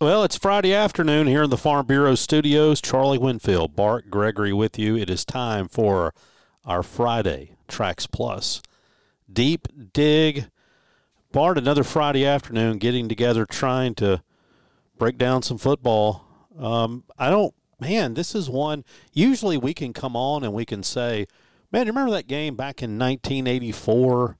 [0.00, 2.80] Well, it's Friday afternoon here in the Farm Bureau studios.
[2.80, 4.96] Charlie Winfield, Bart Gregory with you.
[4.96, 6.14] It is time for
[6.64, 8.62] our Friday Trax Plus
[9.30, 10.46] Deep Dig.
[11.32, 14.22] Bart, another Friday afternoon getting together trying to
[14.96, 16.24] break down some football.
[16.58, 18.86] Um, I don't, man, this is one.
[19.12, 21.26] Usually we can come on and we can say,
[21.70, 24.38] man, you remember that game back in 1984?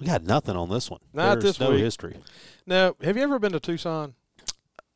[0.00, 1.00] We got nothing on this one.
[1.12, 1.80] Not There's this no week.
[1.80, 2.16] history.
[2.66, 4.14] Now, have you ever been to Tucson?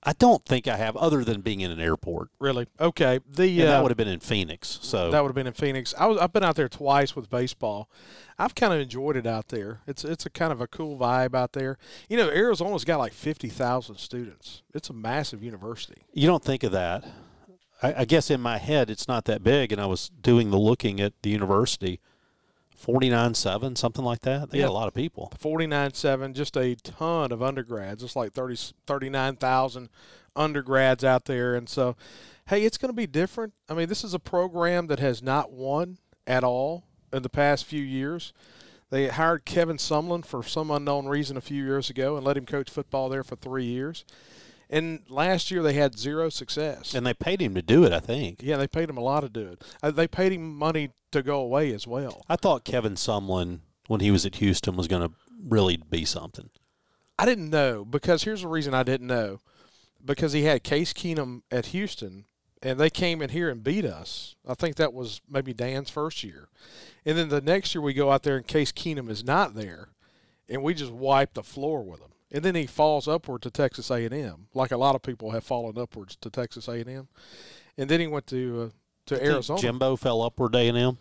[0.08, 2.30] I don't think I have, other than being in an airport.
[2.40, 2.66] Really?
[2.80, 3.20] Okay.
[3.28, 4.78] The And uh, that would have been in Phoenix.
[4.80, 5.94] So that would have been in Phoenix.
[5.98, 7.91] I was I've been out there twice with baseball.
[8.38, 9.83] I've kind of enjoyed it out there.
[9.86, 11.77] It's it's a kind of a cool vibe out there.
[12.08, 14.62] You know, Arizona's got like fifty thousand students.
[14.72, 16.06] It's a massive university.
[16.14, 17.05] you don't think of that.
[17.83, 20.58] I, I guess in my head it's not that big, and I was doing the
[20.58, 22.00] looking at the university,
[22.78, 24.50] forty nine seven, something like that.
[24.50, 24.64] They Yeah.
[24.64, 25.30] got a lot of people.
[25.38, 28.02] Forty nine seven, just a ton of undergrads.
[28.02, 29.90] It's like 30, 39,000
[30.36, 31.96] undergrads out there, and so,
[32.48, 33.52] hey, it's going to be different.
[33.68, 37.64] I mean, this is a program that has not won at all in the past
[37.64, 38.32] few years.
[38.90, 42.46] They hired Kevin Sumlin for some unknown reason a few years ago and let him
[42.46, 44.04] coach football there for three years.
[44.70, 46.94] And last year they had zero success.
[46.94, 47.92] And they paid him to do it.
[47.92, 48.42] I think.
[48.42, 49.64] yeah, they paid him a lot to do it.
[49.83, 52.22] Uh, They paid him money to go away as well.
[52.28, 56.50] I thought Kevin Sumlin, when he was at Houston, was going to really be something.
[57.19, 59.41] I didn't know because here's the reason I didn't know.
[60.05, 62.27] Because he had Case Keenum at Houston
[62.62, 64.36] and they came in here and beat us.
[64.46, 66.48] I think that was maybe Dan's first year.
[67.05, 69.89] And then the next year we go out there and Case Keenum is not there
[70.48, 72.11] and we just wipe the floor with him.
[72.30, 75.78] And then he falls upward to Texas A&M, like a lot of people have fallen
[75.78, 77.08] upwards to Texas A&M.
[77.78, 78.68] And then he went to uh,
[79.06, 79.61] to Arizona.
[79.61, 80.98] Jimbo fell upward A and M.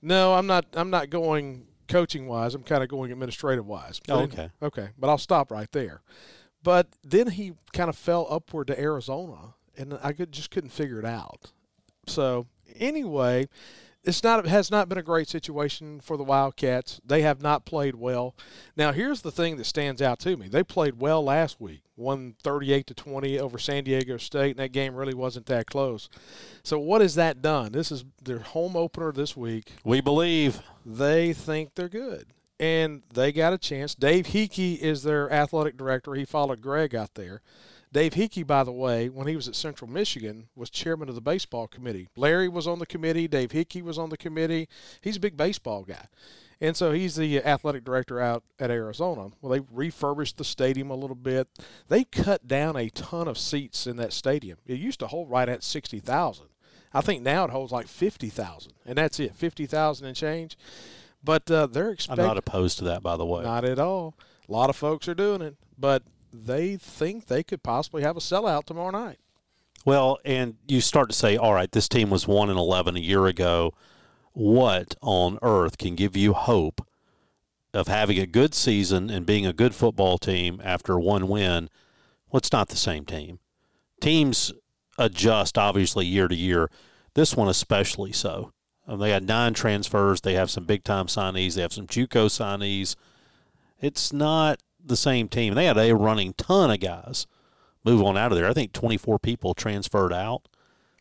[0.00, 0.66] No, I'm not.
[0.74, 2.54] I'm not going coaching wise.
[2.54, 4.00] I'm kind of going administrative wise.
[4.08, 4.50] Oh, okay.
[4.62, 6.02] Okay, but I'll stop right there.
[6.62, 10.98] But then he kind of fell upward to Arizona, and I could, just couldn't figure
[10.98, 11.52] it out.
[12.06, 12.46] So
[12.76, 13.48] anyway,
[14.04, 17.00] it's not it has not been a great situation for the Wildcats.
[17.04, 18.34] They have not played well.
[18.76, 22.34] Now here's the thing that stands out to me: they played well last week, won
[22.42, 26.08] 38 to 20 over San Diego State, and that game really wasn't that close.
[26.62, 27.72] So what has that done?
[27.72, 30.62] This is their home opener this week We believe.
[30.86, 32.28] they think they're good.
[32.60, 33.94] And they got a chance.
[33.94, 36.14] Dave Heeke is their athletic director.
[36.14, 37.40] He followed Greg out there.
[37.92, 41.20] Dave Heeke, by the way, when he was at Central Michigan, was chairman of the
[41.20, 42.08] baseball committee.
[42.16, 43.26] Larry was on the committee.
[43.26, 44.68] Dave Heeke was on the committee.
[45.00, 46.06] He's a big baseball guy.
[46.60, 49.30] And so he's the athletic director out at Arizona.
[49.40, 51.48] Well, they refurbished the stadium a little bit.
[51.88, 54.58] They cut down a ton of seats in that stadium.
[54.66, 56.46] It used to hold right at 60,000.
[56.92, 58.72] I think now it holds like 50,000.
[58.84, 60.58] And that's it, 50,000 and change.
[61.22, 63.42] But uh, they're I'm not opposed to that, by the way.
[63.42, 64.14] not at all.
[64.48, 66.02] A lot of folks are doing it, but
[66.32, 69.18] they think they could possibly have a sellout tomorrow night.
[69.84, 73.00] Well, and you start to say, all right, this team was one and eleven a
[73.00, 73.72] year ago.
[74.32, 76.86] What on earth can give you hope
[77.72, 81.68] of having a good season and being a good football team after one win?
[82.30, 83.38] Well, it's not the same team.
[84.00, 84.52] Teams
[84.98, 86.70] adjust obviously year to year.
[87.14, 88.52] This one especially so.
[88.86, 90.20] Um, they had nine transfers.
[90.20, 91.54] They have some big time signees.
[91.54, 92.96] They have some JUCO signees.
[93.80, 95.54] It's not the same team.
[95.54, 97.26] They had a running ton of guys
[97.84, 98.48] move on out of there.
[98.48, 100.48] I think 24 people transferred out.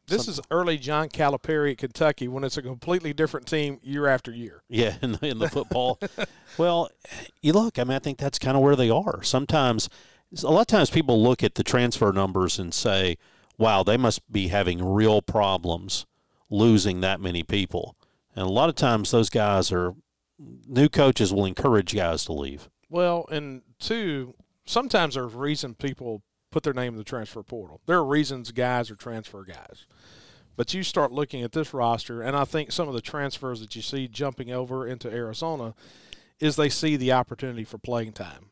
[0.07, 4.31] This is early John Calipari at Kentucky when it's a completely different team year after
[4.31, 4.63] year.
[4.69, 5.99] Yeah, in the, in the football.
[6.57, 6.89] well,
[7.41, 7.77] you look.
[7.77, 9.21] I mean, I think that's kind of where they are.
[9.21, 9.89] Sometimes,
[10.43, 13.17] a lot of times, people look at the transfer numbers and say,
[13.57, 16.05] "Wow, they must be having real problems
[16.49, 17.97] losing that many people."
[18.33, 19.93] And a lot of times, those guys are
[20.39, 22.69] new coaches will encourage guys to leave.
[22.89, 24.35] Well, and two,
[24.65, 26.21] sometimes there's reason people
[26.51, 27.81] put their name in the transfer portal.
[27.85, 29.85] There are reasons guys are transfer guys.
[30.55, 33.75] But you start looking at this roster, and I think some of the transfers that
[33.75, 35.75] you see jumping over into Arizona
[36.39, 38.49] is they see the opportunity for playing time.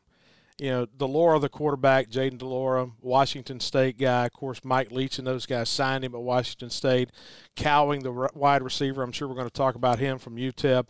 [0.58, 4.24] You know, de Laura, the quarterback, Jayden de Laura, Washington State guy.
[4.24, 7.10] Of course, Mike Leach and those guys signed him at Washington State.
[7.56, 10.86] Cowing, the wide receiver, I'm sure we're going to talk about him from UTEP.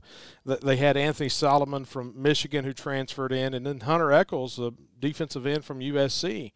[0.46, 4.70] Th- They had Anthony Solomon from Michigan who transferred in, and then Hunter Echols, the
[5.00, 6.52] defensive end from USC,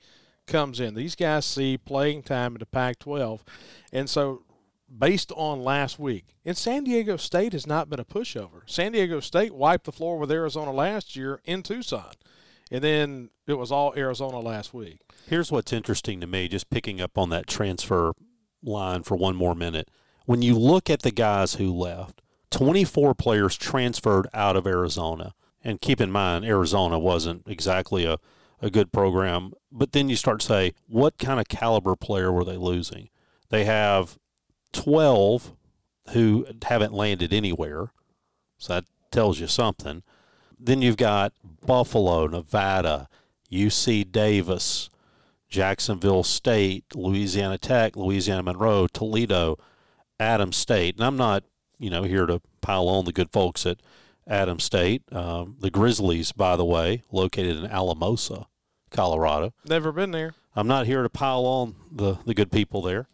[0.46, 0.94] comes in.
[0.94, 3.42] These guys see playing time in the Pac 12.
[3.92, 4.44] And so,
[4.88, 8.62] based on last week, and San Diego State has not been a pushover.
[8.66, 12.12] San Diego State wiped the floor with Arizona last year in Tucson.
[12.70, 15.00] And then it was all Arizona last week.
[15.26, 18.12] Here's what's interesting to me, just picking up on that transfer
[18.62, 19.90] line for one more minute.
[20.26, 25.34] When you look at the guys who left, 24 players transferred out of Arizona.
[25.62, 28.18] And keep in mind, Arizona wasn't exactly a,
[28.62, 29.52] a good program.
[29.70, 33.10] But then you start to say, what kind of caliber player were they losing?
[33.50, 34.18] They have
[34.72, 35.54] 12
[36.12, 37.92] who haven't landed anywhere.
[38.58, 40.02] So that tells you something.
[40.62, 41.32] Then you've got
[41.66, 43.08] Buffalo, Nevada,
[43.50, 44.90] UC Davis,
[45.48, 49.58] Jacksonville State, Louisiana Tech, Louisiana Monroe, Toledo,
[50.18, 50.96] Adams State.
[50.96, 51.44] And I'm not,
[51.78, 53.78] you know, here to pile on the good folks at
[54.28, 55.02] Adams State.
[55.12, 58.46] Um, the Grizzlies, by the way, located in Alamosa,
[58.90, 59.54] Colorado.
[59.64, 60.34] Never been there.
[60.54, 63.08] I'm not here to pile on the, the good people there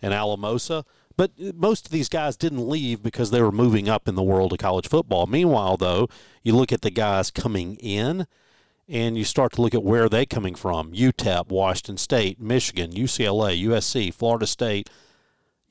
[0.00, 0.84] in Alamosa.
[1.16, 4.52] But most of these guys didn't leave because they were moving up in the world
[4.52, 5.26] of college football.
[5.26, 6.08] Meanwhile, though,
[6.42, 8.26] you look at the guys coming in
[8.88, 10.92] and you start to look at where they coming from.
[10.92, 14.90] UTEP, Washington State, Michigan, UCLA, USC, Florida State,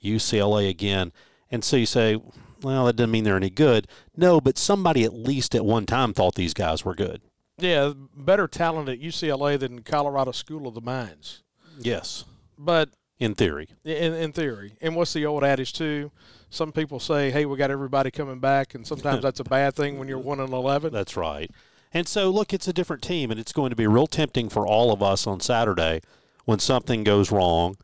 [0.03, 1.11] UCLA again.
[1.49, 2.17] And so you say,
[2.61, 3.87] well, that doesn't mean they're any good.
[4.15, 7.21] No, but somebody at least at one time thought these guys were good.
[7.57, 11.43] Yeah, better talent at UCLA than Colorado School of the Mines.
[11.79, 12.25] Yes.
[12.57, 12.89] But
[13.21, 13.69] in theory.
[13.85, 14.73] In, in theory.
[14.81, 16.11] And what's the old adage, too?
[16.49, 19.99] Some people say, hey, we got everybody coming back, and sometimes that's a bad thing
[19.99, 20.91] when you're 1 and 11.
[20.91, 21.49] That's right.
[21.93, 24.65] And so, look, it's a different team, and it's going to be real tempting for
[24.65, 26.01] all of us on Saturday
[26.45, 27.77] when something goes wrong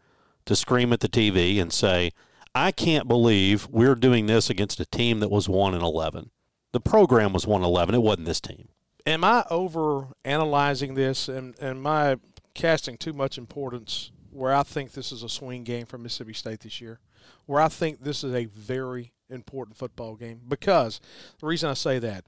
[0.46, 2.12] to scream at the TV and say,
[2.56, 6.32] I can't believe we're doing this against a team that was 1 and 11.
[6.72, 7.94] The program was 1 11.
[7.94, 8.70] It wasn't this team.
[9.06, 12.18] Am I over analyzing this and, and am I
[12.56, 16.62] casting too much importance where I think this is a swing game for Mississippi State
[16.62, 17.00] this year,
[17.46, 20.42] where I think this is a very important football game.
[20.48, 21.02] Because
[21.40, 22.24] the reason I say that,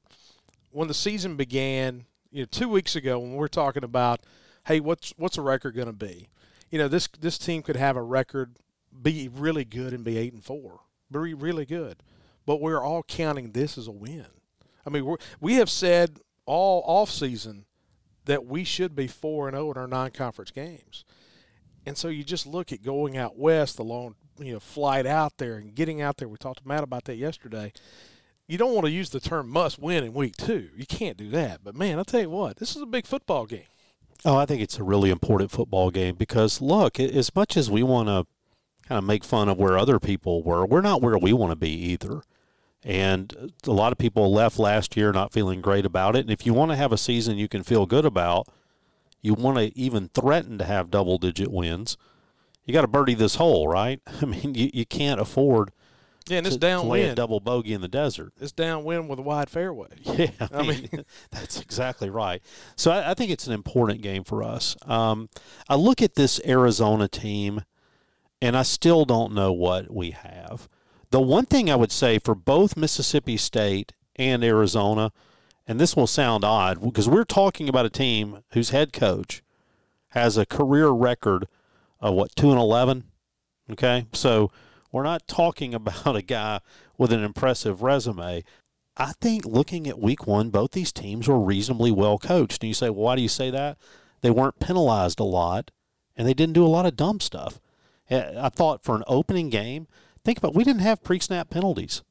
[0.72, 4.22] when the season began, you know, two weeks ago when we we're talking about,
[4.66, 6.30] hey, what's what's a record going to be?
[6.70, 8.56] You know, this this team could have a record,
[9.02, 10.82] be really good and be eight and four,
[11.12, 12.04] be really good,
[12.46, 14.26] but we're all counting this as a win.
[14.86, 17.66] I mean, we we have said all off season
[18.26, 21.06] that we should be four and zero oh in our non conference games.
[21.90, 25.40] And so you just look at going out west, the long you know flight out
[25.40, 26.28] there and getting out there.
[26.28, 27.74] We talked to Matt about that yesterday.
[28.48, 30.70] You don't want to use the term must win in week two.
[30.78, 31.64] You can't do that.
[31.64, 33.66] But man, I'll tell you what, this is a big football game.
[34.24, 37.82] Oh, I think it's a really important football game because look, as much as we
[37.82, 38.28] want to
[38.88, 41.56] kind of make fun of where other people were, we're not where we want to
[41.56, 42.22] be either.
[42.84, 46.20] And a lot of people left last year not feeling great about it.
[46.20, 48.48] And if you want to have a season you can feel good about,
[49.22, 51.98] you want to even threaten to have double digit wins,
[52.66, 54.02] you got to birdie this hole, right?
[54.22, 55.72] I mean, you, you can't afford
[56.28, 57.16] yeah, and it's to, downwind.
[57.16, 58.34] Double bogey in the desert.
[58.40, 59.88] It's downwind with a wide fairway.
[60.06, 60.90] Yeah, I, mean
[61.32, 62.42] that's exactly right.
[62.76, 64.76] So I, I, think it's an important game for us.
[64.86, 65.30] Um,
[65.68, 67.64] I look at this Arizona team,
[68.42, 70.68] and I still don't know what we have.
[71.12, 75.12] The one thing I would say for both Mississippi State and Arizona–
[75.70, 79.44] and this will sound odd because we're talking about a team whose head coach
[80.10, 81.48] has a career record
[82.00, 83.04] of what two and eleven.
[83.70, 84.52] Okay, so
[84.92, 86.60] we're not talking about a guy
[86.98, 88.44] with an impressive resume.
[88.98, 92.64] I think looking at week one, both these teams were reasonably well coached.
[92.64, 93.78] And you say, well, why do you say that?
[94.22, 95.70] They weren't penalized a lot,
[96.18, 97.62] and they didn't do a lot of dumb stuff.
[98.10, 99.88] Eh, I thought for an opening game,
[100.26, 102.02] think about we didn't have pre-snap penalties.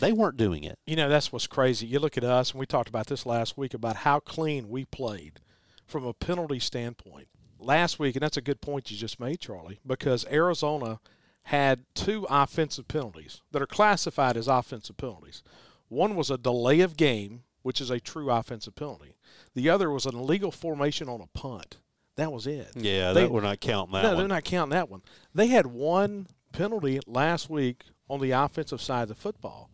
[0.00, 0.78] They weren't doing it.
[0.86, 1.86] You know, that's what's crazy.
[1.86, 4.84] You look at us, and we talked about this last week about how clean we
[4.84, 5.40] played
[5.86, 7.28] from a penalty standpoint.
[7.58, 11.00] Last week, and that's a good point you just made, Charlie, because Arizona
[11.44, 15.42] had two offensive penalties that are classified as offensive penalties.
[15.88, 19.14] One was a delay of game, which is a true offensive penalty.
[19.54, 21.78] The other was an illegal formation on a punt.
[22.16, 22.72] That was it.
[22.74, 24.18] Yeah, they, that, we're not counting that no, one.
[24.18, 25.02] they're not counting that one.
[25.34, 29.70] They had one penalty last week on the offensive side of the football.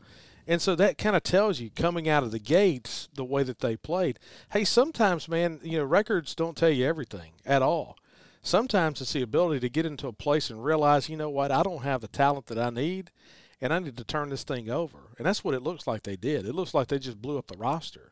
[0.47, 3.61] And so that kind of tells you coming out of the gates the way that
[3.61, 4.19] they played.
[4.53, 7.97] Hey, sometimes, man, you know, records don't tell you everything at all.
[8.43, 11.63] Sometimes it's the ability to get into a place and realize, you know what, I
[11.63, 13.13] don't have the talent that I need,
[13.61, 14.99] and I need to turn this thing over.
[15.17, 16.45] And that's what it looks like they did.
[16.45, 18.11] It looks like they just blew up the roster.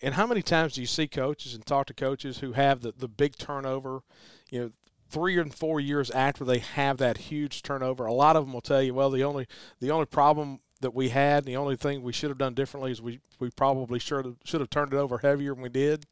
[0.00, 2.92] And how many times do you see coaches and talk to coaches who have the,
[2.96, 4.02] the big turnover,
[4.50, 4.70] you know,
[5.08, 8.60] three and four years after they have that huge turnover, a lot of them will
[8.60, 9.46] tell you, well, the only
[9.80, 11.44] the only problem that we had.
[11.44, 14.60] The only thing we should have done differently is we, we probably should have, should
[14.60, 16.06] have turned it over heavier than we did.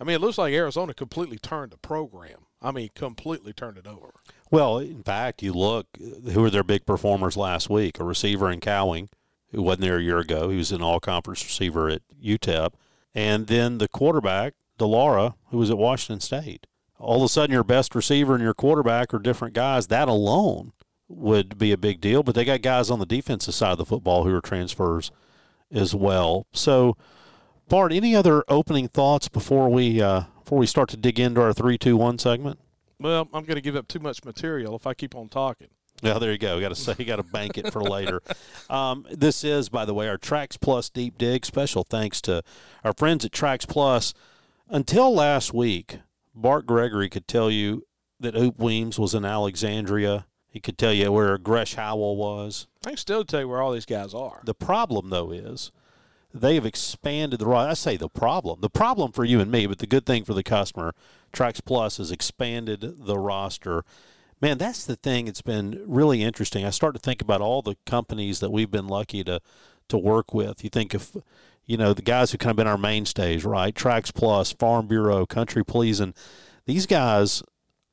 [0.00, 2.46] I mean, it looks like Arizona completely turned the program.
[2.60, 4.12] I mean, completely turned it over.
[4.50, 8.00] Well, in fact, you look who were their big performers last week.
[8.00, 9.08] A receiver in Cowing,
[9.50, 10.48] who wasn't there a year ago.
[10.48, 12.72] He was an all-conference receiver at UTEP,
[13.14, 16.66] and then the quarterback, de Laura, who was at Washington State.
[17.04, 19.88] All of a sudden, your best receiver and your quarterback are different guys.
[19.88, 20.72] That alone
[21.08, 22.22] would be a big deal.
[22.22, 25.10] But they got guys on the defensive side of the football who are transfers
[25.70, 26.46] as well.
[26.52, 26.96] So,
[27.68, 31.52] Bart, any other opening thoughts before we uh, before we start to dig into our
[31.52, 32.58] three, two, one segment?
[32.98, 35.68] Well, I'm going to give up too much material if I keep on talking.
[36.02, 36.60] Yeah, there you go.
[36.60, 38.20] Got to say, got to bank it for later.
[38.70, 41.44] Um, this is, by the way, our Trax Plus deep dig.
[41.44, 42.42] Special thanks to
[42.82, 44.14] our friends at Trax Plus.
[44.70, 45.98] Until last week,
[46.34, 47.86] Bart Gregory could tell you
[48.20, 50.26] that Oop Weems was in Alexandria.
[50.48, 52.66] He could tell you where Gresh Howell was.
[52.84, 54.40] I can still tell you where all these guys are.
[54.44, 55.72] The problem, though, is
[56.32, 57.70] they have expanded the roster.
[57.70, 58.60] I say the problem.
[58.60, 60.94] The problem for you and me, but the good thing for the customer,
[61.32, 63.84] Trax Plus has expanded the roster.
[64.40, 65.28] Man, that's the thing.
[65.28, 66.64] It's been really interesting.
[66.64, 69.40] I start to think about all the companies that we've been lucky to
[69.88, 70.64] to work with.
[70.64, 71.22] You think of,
[71.66, 73.74] you know, the guys who kind of been our mainstays, right?
[73.74, 76.14] Trax Plus, Farm Bureau, Country Pleasing.
[76.66, 77.42] These guys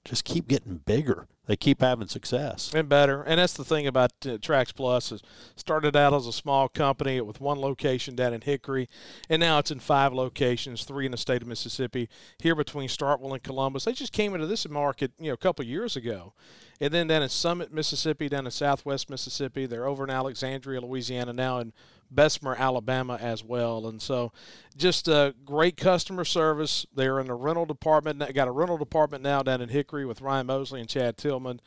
[0.05, 3.23] just keep getting bigger they keep having success and better.
[3.23, 5.21] And that's the thing about uh, Trax Plus is
[5.57, 8.87] started out as a small company with one location down in Hickory,
[9.29, 13.33] and now it's in five locations, three in the state of Mississippi, here between Starkville
[13.33, 13.83] and Columbus.
[13.83, 16.33] They just came into this market, you know, a couple years ago,
[16.79, 19.65] and then down in Summit, Mississippi, down in Southwest Mississippi.
[19.65, 21.73] They're over in Alexandria, Louisiana now, and
[22.11, 23.87] Bessemer, Alabama as well.
[23.87, 24.31] And so
[24.75, 26.85] just a great customer service.
[26.93, 28.19] They're in the rental department.
[28.19, 31.61] They got a rental department now down in Hickory with Ryan Mosley and Chad Tillman.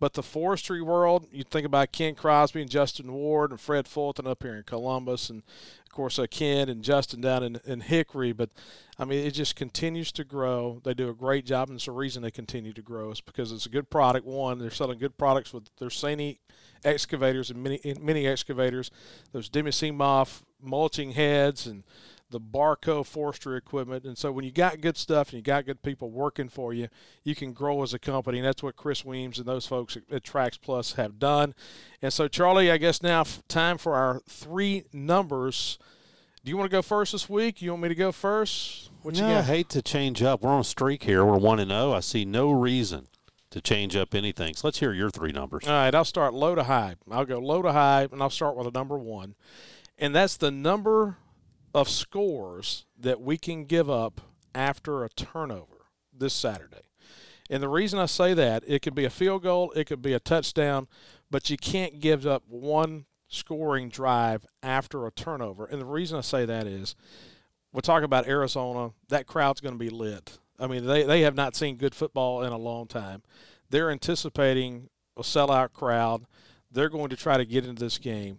[0.00, 4.26] But the forestry world, you think about Ken Crosby and Justin Ward and Fred Fulton
[4.26, 5.42] up here in Columbus, and
[5.90, 8.30] of course uh, Ken and Justin down in, in Hickory.
[8.30, 8.50] But
[8.96, 10.80] I mean, it just continues to grow.
[10.84, 13.50] They do a great job, and it's the reason they continue to grow is because
[13.50, 14.24] it's a good product.
[14.24, 16.38] One, they're selling good products with their Sany
[16.84, 18.92] excavators and mini mini excavators,
[19.32, 21.82] those Denis Cimaf mulching heads and
[22.30, 24.04] the Barko forestry equipment.
[24.04, 26.88] And so when you got good stuff and you got good people working for you,
[27.24, 28.38] you can grow as a company.
[28.38, 31.54] And that's what Chris Weems and those folks at Trax Plus have done.
[32.00, 35.78] And so, Charlie, I guess now time for our three numbers.
[36.44, 37.60] Do you want to go first this week?
[37.60, 38.90] You want me to go first?
[39.02, 40.42] What no, I hate to change up.
[40.42, 41.24] We're on a streak here.
[41.24, 41.90] We're one and zero.
[41.90, 41.92] Oh.
[41.92, 43.08] I see no reason
[43.50, 44.54] to change up anything.
[44.54, 45.66] So let's hear your three numbers.
[45.66, 46.96] All right, I'll start low to high.
[47.10, 49.34] I'll go low to high, and I'll start with a number one,
[49.98, 51.18] and that's the number
[51.74, 54.20] of scores that we can give up
[54.54, 55.86] after a turnover
[56.16, 56.82] this Saturday.
[57.48, 60.12] And the reason I say that, it could be a field goal, it could be
[60.12, 60.86] a touchdown,
[61.30, 65.64] but you can't give up one scoring drive after a turnover.
[65.64, 66.94] And the reason I say that is
[67.72, 70.38] we're talking about Arizona, that crowd's going to be lit.
[70.58, 73.22] I mean, they, they have not seen good football in a long time.
[73.70, 76.26] They're anticipating a sellout crowd.
[76.70, 78.38] They're going to try to get into this game.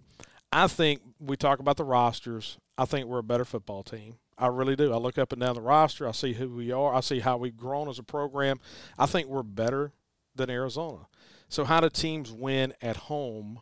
[0.51, 2.57] I think we talk about the rosters.
[2.77, 4.15] I think we're a better football team.
[4.37, 4.91] I really do.
[4.91, 6.07] I look up and down the roster.
[6.07, 6.93] I see who we are.
[6.93, 8.59] I see how we've grown as a program.
[8.97, 9.93] I think we're better
[10.35, 11.07] than Arizona.
[11.47, 13.61] So how do teams win at home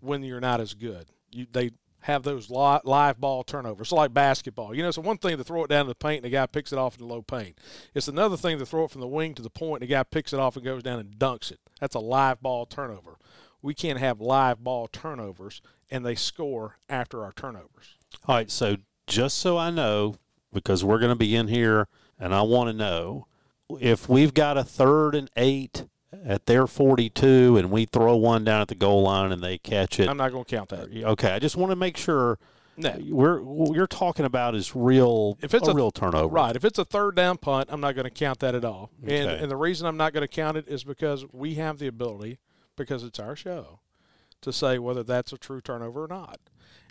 [0.00, 1.06] when you're not as good?
[1.30, 1.70] You, they
[2.02, 3.86] have those live ball turnovers.
[3.86, 4.74] It's like basketball.
[4.74, 6.46] You know, it's one thing to throw it down to the paint and the guy
[6.46, 7.58] picks it off in the low paint.
[7.94, 10.02] It's another thing to throw it from the wing to the point and the guy
[10.02, 11.60] picks it off and goes down and dunks it.
[11.80, 13.18] That's a live ball turnover.
[13.62, 17.96] We can't have live ball turnovers and they score after our turnovers.
[18.26, 18.76] All right, so
[19.06, 20.16] just so I know,
[20.52, 21.88] because we're going to be in here
[22.18, 23.26] and I want to know
[23.80, 25.84] if we've got a third and eight
[26.24, 29.98] at their 42 and we throw one down at the goal line and they catch
[29.98, 30.08] it.
[30.08, 31.04] I'm not going to count that.
[31.04, 32.38] Uh, okay, I just want to make sure
[32.76, 32.96] no.
[33.08, 36.32] we're what you're talking about is real if it's a, a, real turnover.
[36.32, 36.56] Right.
[36.56, 38.90] If it's a third down punt, I'm not going to count that at all.
[39.02, 39.20] Okay.
[39.20, 41.86] And and the reason I'm not going to count it is because we have the
[41.86, 42.38] ability
[42.76, 43.80] because it's our show
[44.40, 46.40] to say whether that's a true turnover or not.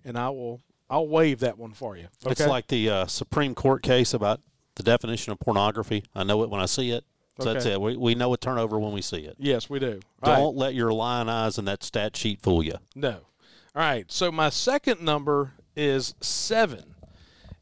[0.04, 2.08] And I will I'll waive that one for you.
[2.24, 2.32] Okay?
[2.32, 4.42] It's like the uh, Supreme Court case about
[4.76, 6.04] the definition of pornography.
[6.14, 7.06] I know it when I see it.
[7.40, 7.54] So okay.
[7.54, 7.80] that's it.
[7.80, 9.36] We, we know a turnover when we see it.
[9.40, 10.02] Yes, we do.
[10.24, 10.56] Don't right.
[10.56, 12.76] let your lion eyes and that stat sheet fool you.
[12.94, 13.22] No.
[13.74, 14.12] All right.
[14.12, 16.96] So my second number is seven,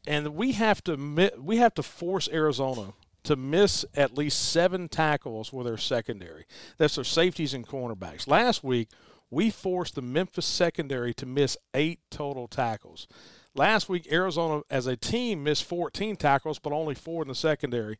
[0.06, 5.52] and we have to we have to force Arizona to miss at least seven tackles
[5.52, 6.44] with their secondary.
[6.78, 8.28] That's their safeties and cornerbacks.
[8.28, 8.88] Last week
[9.30, 13.06] we forced the Memphis secondary to miss eight total tackles.
[13.54, 17.98] Last week, Arizona as a team missed 14 tackles, but only four in the secondary.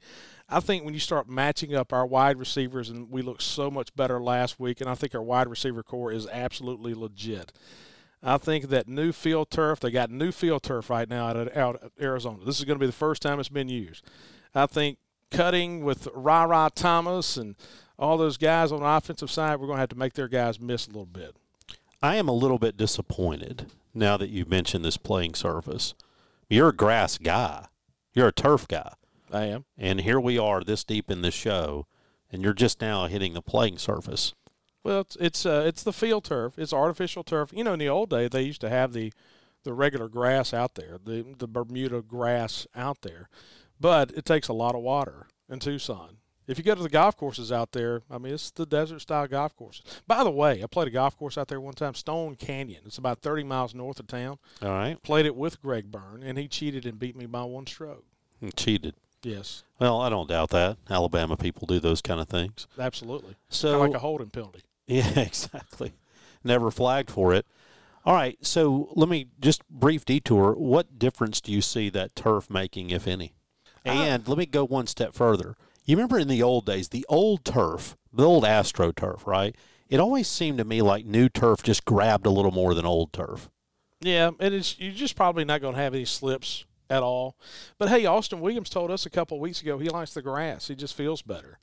[0.49, 3.95] I think when you start matching up our wide receivers, and we looked so much
[3.97, 7.53] better last week, and I think our wide receiver core is absolutely legit.
[8.23, 11.93] I think that new field turf, they got new field turf right now out at,
[12.01, 12.45] Arizona.
[12.45, 14.05] This is going to be the first time it's been used.
[14.55, 14.99] I think
[15.31, 17.57] cutting with Rara Thomas and
[17.99, 20.61] all those guys on the offensive side, we're going to have to make their guys
[20.61, 21.37] miss a little bit.
[22.03, 25.95] I am a little bit disappointed now that you mentioned this playing surface.
[26.49, 27.67] You're a grass guy.
[28.15, 28.93] You're a turf guy.
[29.33, 29.65] I am.
[29.79, 31.87] And here we are this deep in the show,
[32.33, 34.35] and you're just now hitting the playing surface.
[34.83, 36.59] Well, it's it's uh, it's the field turf.
[36.59, 37.53] It's artificial turf.
[37.55, 39.13] You know, in the old day, they used to have the
[39.63, 43.29] the regular grass out there, the the Bermuda grass out there,
[43.81, 46.17] but it takes a lot of water in Tucson.
[46.47, 49.29] If you go to the golf courses out there, I mean, it's the desert style
[49.29, 49.85] golf courses.
[50.09, 52.81] By the way, I played a golf course out there one time, Stone Canyon.
[52.87, 54.39] It's about 30 miles north of town.
[54.61, 55.01] All right.
[55.05, 58.05] Played it with Greg Byrne, and he cheated and beat me by one stroke.
[58.57, 58.95] Cheated.
[59.23, 60.79] Yes, Well, I don't doubt that.
[60.89, 62.67] Alabama people do those kind of things.
[62.79, 63.37] absolutely.
[63.51, 64.63] So Kinda like a holding penalty.
[64.87, 65.93] Yeah, exactly.
[66.43, 67.47] Never flagged for it.
[68.05, 70.55] All right, so let me just brief detour.
[70.55, 73.35] What difference do you see that turf making, if any?
[73.87, 73.91] Oh.
[73.91, 75.57] And let me go one step further.
[75.85, 79.57] You remember in the old days, the old turf, the old Astro turf, right?
[79.89, 83.13] It always seemed to me like new turf just grabbed a little more than old
[83.13, 83.51] turf.
[84.01, 87.37] Yeah, and it's you're just probably not going to have any slips at all.
[87.79, 90.69] But hey, Austin Williams told us a couple of weeks ago he likes the grass.
[90.69, 91.59] He just feels better.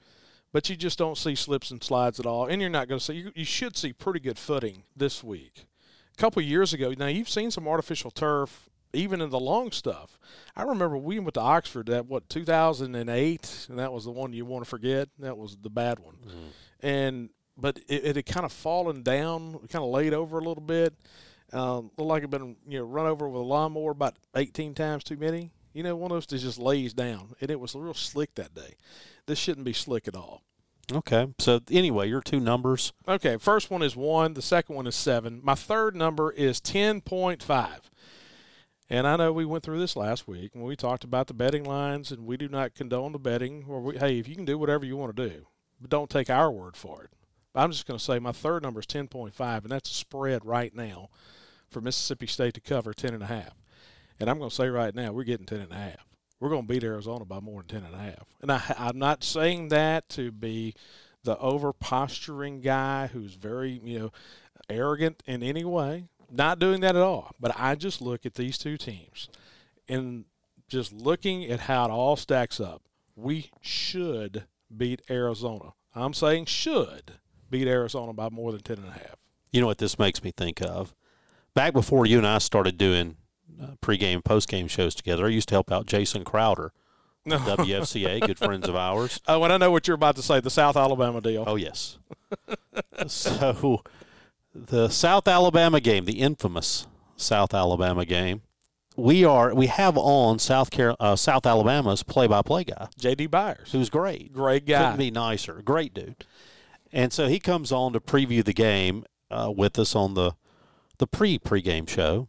[0.54, 3.06] But you just don't see slips and slides at all, and you're not going to
[3.06, 3.16] see.
[3.16, 5.68] You, you should see pretty good footing this week.
[6.14, 9.72] A couple of years ago, now you've seen some artificial turf, even in the long
[9.72, 10.18] stuff.
[10.56, 14.46] I remember we went to Oxford that what 2008, and that was the one you
[14.46, 15.10] want to forget.
[15.20, 16.18] That was the bad one,
[16.82, 20.64] and but it, it had kind of fallen down, kind of laid over a little
[20.64, 20.94] bit.
[21.54, 25.04] Um, looked like it'd been you know run over with a lawnmower about 18 times
[25.04, 25.52] too many.
[25.74, 28.54] You know, one of those that just lays down, and it was real slick that
[28.56, 28.76] day.
[29.28, 30.42] This shouldn't be slick at all.
[30.92, 31.28] Okay.
[31.40, 32.94] So anyway, your two numbers.
[33.08, 34.34] Okay, first one is one.
[34.34, 35.42] The second one is seven.
[35.44, 37.80] My third number is 10.5.
[38.90, 41.66] And I know we went through this last week when we talked about the betting
[41.66, 43.66] lines, and we do not condone the betting.
[43.68, 45.48] Or we, hey, if you can do whatever you want to do,
[45.82, 47.10] but don't take our word for it.
[47.54, 50.74] I'm just going to say my third number is 10.5, and that's a spread right
[50.76, 51.10] now
[51.68, 53.32] for Mississippi State to cover 10.5.
[53.32, 53.52] And
[54.20, 55.96] and I'm going to say right now, we're getting 10.5.
[56.40, 58.18] We're going to beat Arizona by more than 10.5.
[58.42, 60.76] And I, I'm not saying that to be
[61.24, 64.12] the over posturing guy who's very, you know,
[64.70, 66.06] arrogant in any way.
[66.32, 67.32] Not doing that at all.
[67.40, 69.30] But I just look at these two teams
[69.88, 70.26] and
[70.68, 72.82] just looking at how it all stacks up.
[73.16, 75.74] We should beat Arizona.
[75.96, 77.14] I'm saying should
[77.50, 79.16] beat Arizona by more than 10 and a half.
[79.52, 80.94] You know what this makes me think of?
[81.56, 83.16] Back before you and I started doing
[83.62, 86.74] uh, pregame, postgame shows together, I used to help out Jason Crowder,
[87.26, 87.38] No.
[87.40, 89.20] WFCA, good friends of ours.
[89.28, 91.44] Oh, and I know what you're about to say, the South Alabama deal.
[91.48, 91.98] Oh yes.
[93.08, 93.84] so
[94.66, 98.42] the South Alabama game, the infamous South Alabama game,
[98.96, 103.72] we are we have on South Carol, uh, South Alabama's play-by-play guy, JD Byers.
[103.72, 104.34] who's great.
[104.34, 104.80] Great guy.
[104.80, 105.62] Couldn't be nicer.
[105.64, 106.26] Great dude.
[106.92, 110.34] And so he comes on to preview the game uh, with us on the
[110.98, 112.28] the pre pregame show.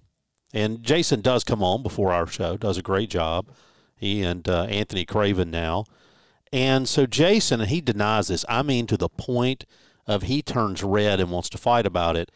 [0.52, 3.48] And Jason does come on before our show, does a great job.
[3.96, 5.84] He and uh, Anthony Craven now.
[6.52, 9.66] And so Jason, and he denies this, I mean to the point
[10.08, 12.32] of he turns red and wants to fight about it.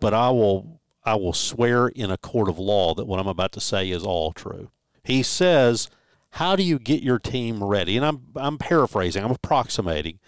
[0.00, 3.52] But I will I will swear in a court of law that what I'm about
[3.52, 4.70] to say is all true.
[5.04, 5.88] He says,
[6.30, 7.96] How do you get your team ready?
[7.96, 10.18] And I'm I'm paraphrasing, I'm approximating,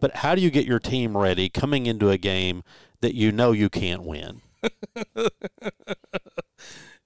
[0.00, 2.62] but how do you get your team ready coming into a game
[3.00, 4.40] that you know you can't win?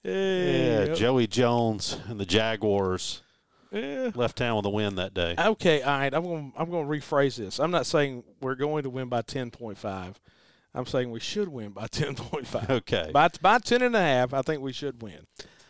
[0.01, 3.21] Hey, Yeah, Joey Jones and the Jaguars
[3.71, 4.11] yeah.
[4.15, 5.35] left town with a win that day.
[5.37, 6.13] Okay, all right.
[6.13, 6.53] I'm going.
[6.57, 7.59] I'm going to rephrase this.
[7.59, 10.15] I'm not saying we're going to win by 10.5.
[10.73, 12.69] I'm saying we should win by 10.5.
[12.69, 13.11] Okay.
[13.13, 15.25] By by 10 and a half, I think we should win.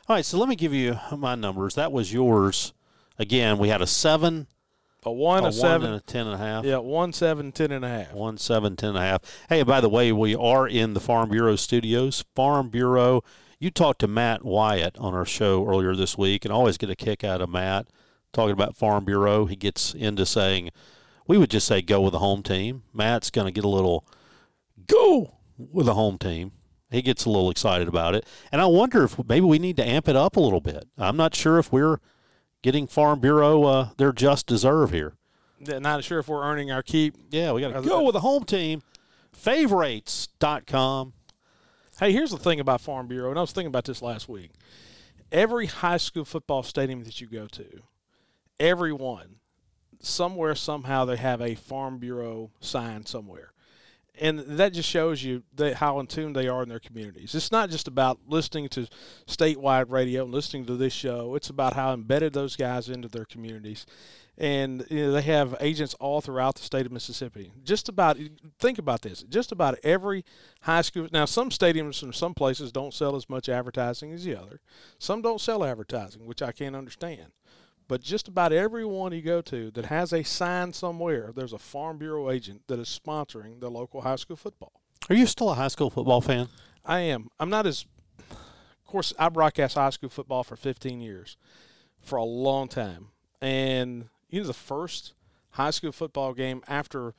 [0.07, 1.75] All right, so let me give you my numbers.
[1.75, 2.73] That was yours.
[3.19, 4.47] Again, we had a seven,
[5.05, 5.81] A one, a, a, seven.
[5.81, 6.65] one, and a ten and a half.
[6.65, 8.13] yeah, one, seven, ten and a half.
[8.13, 9.21] One, seven, ten and a half.
[9.49, 12.23] Hey, by the way, we are in the Farm Bureau studios.
[12.33, 13.23] Farm Bureau.
[13.59, 16.89] You talked to Matt Wyatt on our show earlier this week, and I always get
[16.89, 17.87] a kick out of Matt
[18.31, 19.47] talking about Farm Bureau.
[19.47, 20.69] He gets into saying,
[21.27, 22.83] we would just say go with the home team.
[22.93, 24.07] Matt's going to get a little
[24.87, 26.53] go with the home team.
[26.89, 28.25] He gets a little excited about it.
[28.51, 30.85] And I wonder if maybe we need to amp it up a little bit.
[30.97, 31.99] I'm not sure if we're
[32.61, 35.15] getting Farm Bureau uh, their just deserve here.
[35.59, 37.15] Not sure if we're earning our keep.
[37.29, 38.81] Yeah, we got to go with the home team.
[39.33, 41.13] Favorites.com.
[41.99, 44.51] Hey, here's the thing about Farm Bureau, and I was thinking about this last week.
[45.33, 47.81] Every high school football stadium that you go to,
[48.57, 49.35] everyone,
[49.99, 53.51] somewhere, somehow, they have a Farm Bureau sign somewhere.
[54.17, 57.35] And that just shows you that how in tune they are in their communities.
[57.35, 58.87] It's not just about listening to
[59.27, 61.35] statewide radio and listening to this show.
[61.35, 63.85] It's about how embedded those guys into their communities.
[64.39, 67.51] And you know, they have agents all throughout the state of Mississippi.
[67.63, 68.17] Just about
[68.57, 69.23] think about this.
[69.23, 70.23] Just about every
[70.61, 71.07] high school.
[71.11, 74.61] Now, some stadiums and some places don't sell as much advertising as the other.
[74.97, 77.33] Some don't sell advertising, which I can't understand.
[77.89, 81.57] But just about every one you go to that has a sign somewhere, there's a
[81.57, 84.71] Farm Bureau agent that is sponsoring the local high school football.
[85.09, 86.47] Are you still a high school football fan?
[86.85, 87.29] I am.
[87.39, 87.85] I'm not as.
[88.19, 91.37] Of course, I broadcast high school football for 15 years,
[91.99, 93.07] for a long time,
[93.41, 95.13] and you know the first
[95.51, 97.13] high school football game after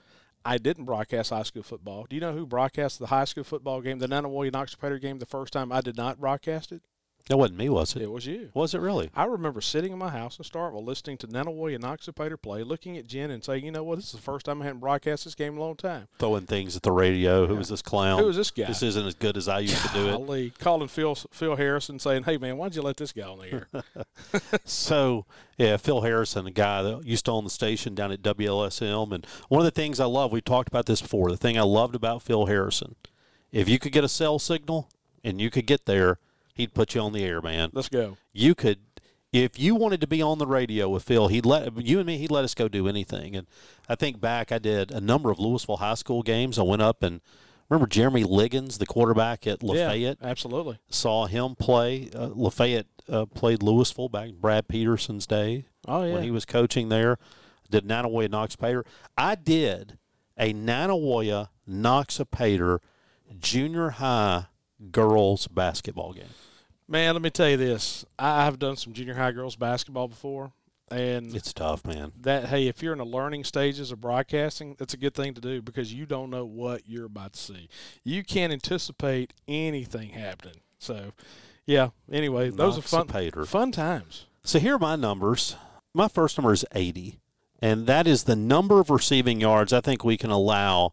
[0.44, 2.06] I didn't broadcast high school football.
[2.08, 4.98] Do you know who broadcast the high school football game, the Nanih Waiya Knox Pater
[4.98, 6.82] game, the first time I did not broadcast it?
[7.28, 8.02] That wasn't me, was it?
[8.02, 8.50] It was you.
[8.54, 9.10] Was it really?
[9.14, 12.62] I remember sitting in my house in Starkville listening to Nanih Waiya and Noxapater play,
[12.62, 14.80] looking at Jen and saying, you know what, this is the first time I hadn't
[14.80, 16.08] broadcast this game in a long time.
[16.18, 17.46] Throwing things at the radio.
[17.46, 18.18] Who was this clown?
[18.18, 18.66] Who was this guy?
[18.66, 20.12] This isn't as good as I used to do it.
[20.12, 20.52] Golly.
[20.58, 23.68] Calling Phil Phil Harrison saying, hey, man, why'd you let this guy on the air?
[24.64, 25.26] So,
[25.58, 29.12] yeah, Phil Harrison, a guy that used to own the station down at WLSM.
[29.12, 31.62] And one of the things I love, we talked about this before, the thing I
[31.62, 32.96] loved about Phil Harrison,
[33.52, 34.88] if you could get a cell signal
[35.22, 36.18] and you could get there,
[36.60, 37.70] he'd put you on the air, man.
[37.72, 38.16] Let's go.
[38.32, 38.78] You could,
[39.32, 42.18] if you wanted to be on the radio with Phil, he'd let you and me,
[42.18, 43.34] he'd let us go do anything.
[43.36, 43.46] And
[43.88, 46.58] I think back, I did a number of Louisville high school games.
[46.58, 47.20] I went up and
[47.68, 50.78] remember Jeremy Liggins, the quarterback at Lafayette Yeah, absolutely.
[50.88, 52.10] saw him play.
[52.14, 56.14] Uh, Lafayette uh, played Louisville back in Brad Peterson's day Oh, yeah.
[56.14, 57.16] when he was coaching there.
[57.70, 58.84] Did Nanih Waiya Knox Pater.
[59.16, 59.96] I did
[60.36, 62.80] a Nanih Waiya Knox Pater
[63.38, 64.46] junior high
[64.90, 66.24] girls basketball game.
[66.90, 68.04] Man, let me tell you this.
[68.18, 70.50] I have done some junior high girls basketball before,
[70.90, 72.10] and It's tough, man.
[72.20, 75.40] that hey, if you're in the learning stages of broadcasting, that's a good thing to
[75.40, 77.68] do because you don't know what you're about to see.
[78.02, 80.62] You can't anticipate anything happening.
[80.80, 81.12] So,
[81.64, 81.90] yeah.
[82.10, 83.06] Anyway, those are fun,
[83.46, 84.26] fun times.
[84.42, 85.54] So here are my numbers.
[85.94, 87.20] My first number is 80,
[87.62, 90.90] and that is the number of receiving yards I think we can allow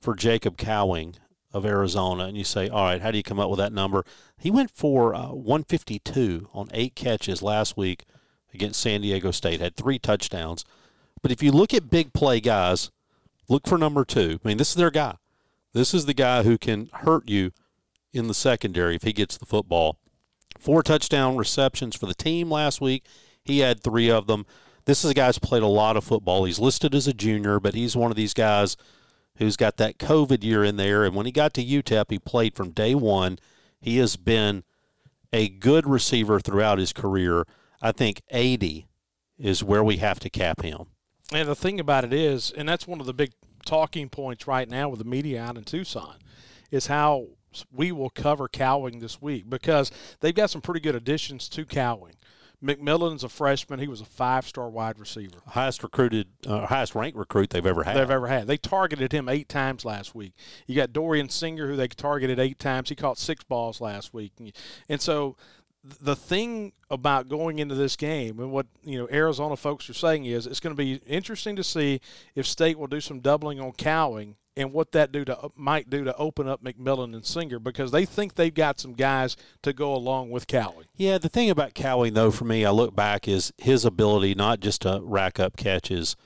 [0.00, 1.14] for Jacob Cowing
[1.56, 2.24] of Arizona.
[2.24, 4.04] And you say, all right, how do you come up with that number?
[4.38, 8.04] He went for uh, 152 on eight catches last week
[8.52, 10.64] against San Diego State, had three touchdowns.
[11.22, 12.90] But if you look at big play guys,
[13.48, 14.38] look for number two.
[14.44, 15.16] I mean, this is their guy.
[15.72, 17.52] This is the guy who can hurt you
[18.12, 19.98] in the secondary if he gets the football.
[20.58, 23.04] Four touchdown receptions for the team last week.
[23.44, 24.46] He had three of them.
[24.84, 26.44] This is a guy who's played a lot of football.
[26.44, 28.76] He's listed as a junior, but he's one of these guys
[29.38, 31.04] who's got that COVID year in there.
[31.04, 33.38] And when he got to UTEP, he played from day one.
[33.80, 34.64] He has been
[35.32, 37.44] a good receiver throughout his career.
[37.82, 38.86] I think 80
[39.38, 40.86] is where we have to cap him.
[41.32, 43.32] And the thing about it is, and that's one of the big
[43.64, 46.16] talking points right now with the media out in Tucson,
[46.70, 47.26] is how
[47.72, 52.14] we will cover Cowing this week because they've got some pretty good additions to Cowing.
[52.62, 57.50] McMillan's a freshman; he was a five-star wide receiver Highest recruited, uh, highest ranked recruit
[57.50, 57.96] they've ever had.
[57.96, 58.46] they've ever had.
[58.46, 60.32] They targeted him eight times last week.
[60.66, 62.88] You got Dorian Singer, who they targeted eight times.
[62.88, 64.32] He caught six balls last week,
[64.88, 65.36] and so
[66.00, 70.24] the thing about going into this game and what you know Arizona folks are saying
[70.24, 72.00] is it's going to be interesting to see
[72.34, 75.90] if State will do some doubling on Cowing and what that do to uh, might
[75.90, 79.72] do to open up McMillan and Singer because they think they've got some guys to
[79.72, 80.86] go along with Cowing.
[80.96, 84.60] Yeah, the thing about Cowing, though, for me, I look back is his ability not
[84.60, 86.16] just to rack up catches,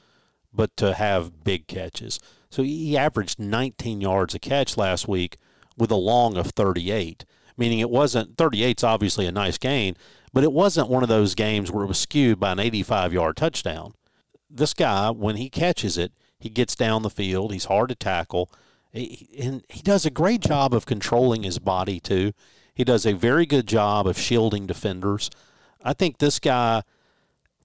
[0.53, 2.21] but to have big catches.
[2.51, 5.37] So he averaged 19 yards a catch last week
[5.77, 7.25] with a long of 38,
[7.57, 9.97] meaning it wasn't 38's obviously a nice gain,
[10.33, 13.37] but it wasn't one of those games where it was skewed by an 85 yard
[13.37, 13.95] touchdown.
[14.49, 17.53] This guy, when he catches it, he gets down the field.
[17.53, 18.51] He's hard to tackle.
[18.93, 22.33] He, and he does a great job of controlling his body, too.
[22.75, 25.31] He does a very good job of shielding defenders.
[25.85, 26.83] I think this guy,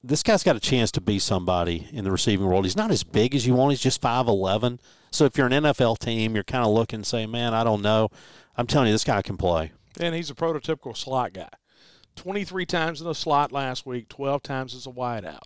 [0.03, 2.65] this guy's got a chance to be somebody in the receiving world.
[2.65, 3.71] He's not as big as you want.
[3.71, 4.79] He's just five eleven.
[5.11, 8.09] So if you're an NFL team, you're kind of looking, saying, "Man, I don't know."
[8.57, 9.71] I'm telling you, this guy can play.
[9.99, 11.49] And he's a prototypical slot guy.
[12.15, 15.43] 23 times in the slot last week, 12 times as a wideout.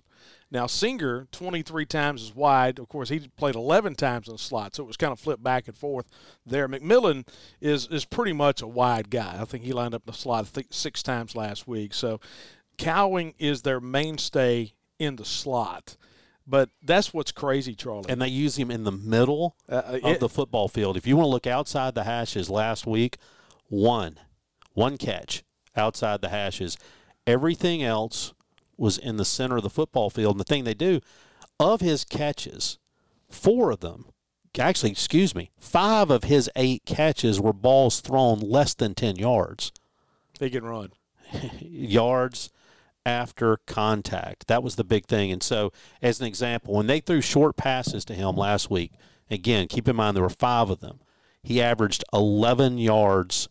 [0.52, 2.80] Now, Singer, 23 times as wide.
[2.80, 5.44] Of course, he played 11 times in the slot, so it was kind of flipped
[5.44, 6.08] back and forth
[6.46, 6.68] there.
[6.68, 7.28] McMillan
[7.62, 9.38] is is pretty much a wide guy.
[9.40, 11.94] I think he lined up in the slot think six times last week.
[11.94, 12.20] So,
[12.78, 15.98] Cowing is their mainstay in the slot.
[16.48, 18.10] But that's what's crazy, Charlie.
[18.10, 20.98] And they use him in the middle Uh, of the football field.
[20.98, 23.18] If you want to look outside the hashes last week,
[23.68, 24.20] one,
[24.74, 25.44] one catch
[25.76, 26.76] outside the hashes.
[27.28, 28.34] Everything else
[28.80, 30.36] was in the center of the football field.
[30.36, 31.02] And the thing they do,
[31.60, 32.80] of his catches,
[33.30, 34.06] four of them,
[34.58, 39.72] actually, excuse me, five of his eight catches were balls thrown less than 10 yards.
[40.40, 40.92] They can run.
[41.60, 42.50] yards
[43.06, 44.48] after contact.
[44.48, 45.32] That was the big thing.
[45.32, 48.94] And so, as an example, when they threw short passes to him last week,
[49.30, 51.00] again, keep in mind there were five of them.
[51.44, 53.48] He averaged 11 yards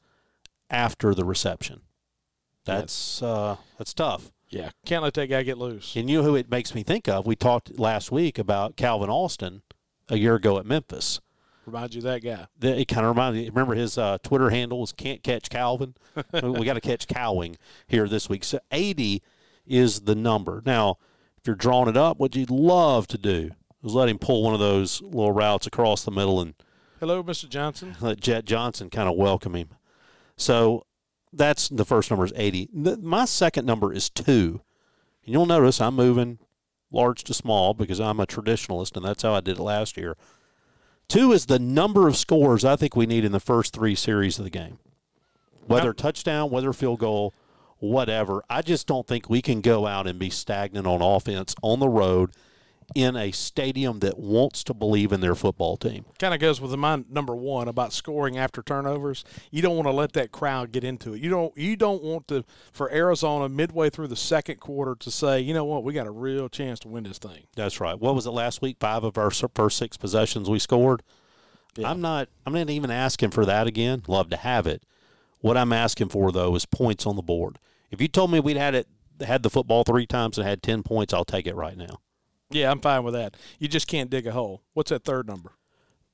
[0.70, 1.82] after the reception.
[2.64, 4.30] That's uh, that's tough.
[4.48, 5.94] Yeah, can't let that guy get loose.
[5.94, 7.26] And you know who it makes me think of?
[7.26, 9.62] We talked last week about Calvin Austin
[10.08, 11.20] a year ago at Memphis.
[11.66, 12.46] Remind you of that guy.
[12.62, 13.48] It kind of reminds me.
[13.48, 15.94] Remember his uh, Twitter handle was "Can't Catch Calvin."
[16.32, 17.56] we got to catch Cowing
[17.86, 18.42] here this week.
[18.42, 19.22] So eighty
[19.66, 20.62] is the number.
[20.64, 20.96] Now,
[21.36, 23.50] if you're drawing it up, what you'd love to do
[23.84, 26.54] is let him pull one of those little routes across the middle and
[27.00, 27.48] Hello, Mr.
[27.48, 27.94] Johnson.
[28.00, 29.68] let Jett Johnson kind of welcome him.
[30.36, 30.84] So
[31.32, 32.68] that's the first number is 80.
[32.72, 34.62] The, my second number is two.
[35.24, 36.38] And you'll notice I'm moving
[36.90, 40.16] large to small because I'm a traditionalist, and that's how I did it last year.
[41.08, 44.38] Two is the number of scores I think we need in the first three series
[44.38, 44.78] of the game.
[45.66, 47.34] Whether touchdown, whether field goal,
[47.78, 48.42] whatever.
[48.48, 51.88] I just don't think we can go out and be stagnant on offense on the
[51.88, 52.30] road
[52.94, 56.06] in a stadium that wants to believe in their football team.
[56.18, 59.24] Kind of goes with my number one about scoring after turnovers.
[59.50, 61.22] You don't want to let that crowd get into it.
[61.22, 61.56] You don't.
[61.56, 65.64] You don't want to for Arizona midway through the second quarter to say, you know
[65.64, 67.44] what, we got a real chance to win this thing.
[67.56, 67.98] That's right.
[67.98, 68.78] What was it last week?
[68.80, 71.02] Five of our first six possessions we scored.
[71.76, 71.90] Yeah.
[71.90, 72.28] I'm not.
[72.46, 74.02] I'm not even asking for that again.
[74.08, 74.82] Love to have it.
[75.40, 77.58] What I'm asking for though is points on the board.
[77.90, 78.88] If you told me we'd had it,
[79.20, 82.00] had the football three times and had ten points, I'll take it right now.
[82.50, 83.36] Yeah, I'm fine with that.
[83.58, 84.62] You just can't dig a hole.
[84.72, 85.52] What's that third number?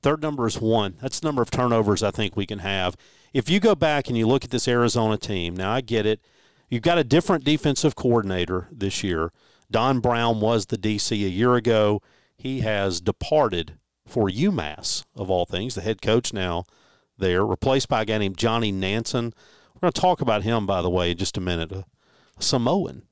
[0.01, 0.97] Third number is one.
[1.01, 2.95] That's the number of turnovers I think we can have.
[3.33, 6.21] If you go back and you look at this Arizona team, now I get it.
[6.69, 9.31] You've got a different defensive coordinator this year.
[9.71, 12.01] Don Brown was the DC a year ago.
[12.37, 16.65] He has departed for UMass, of all things, the head coach now
[17.17, 19.33] there, replaced by a guy named Johnny Nansen.
[19.73, 21.71] We're going to talk about him, by the way, in just a minute.
[21.71, 21.85] A
[22.39, 23.03] Samoan.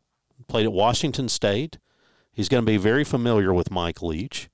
[0.48, 1.78] Played at Washington State.
[2.34, 4.50] He's going to be very familiar with Mike Leach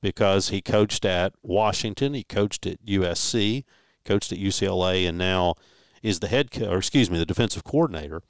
[0.00, 3.64] because he coached at Washington, he coached at USC,
[4.04, 5.54] coached at UCLA, and now
[6.02, 8.22] is the head, co- or excuse me, the defensive coordinator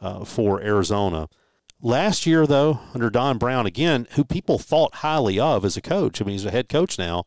[0.00, 1.28] uh, for Arizona.
[1.80, 6.20] Last year, though, under Don Brown, again, who people thought highly of as a coach,
[6.20, 7.24] I mean, he's a head coach now,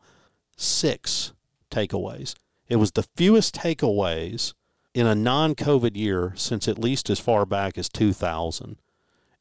[0.56, 1.32] six
[1.70, 2.34] takeaways.
[2.68, 4.54] It was the fewest takeaways
[4.94, 8.78] in a non COVID year since at least as far back as 2000.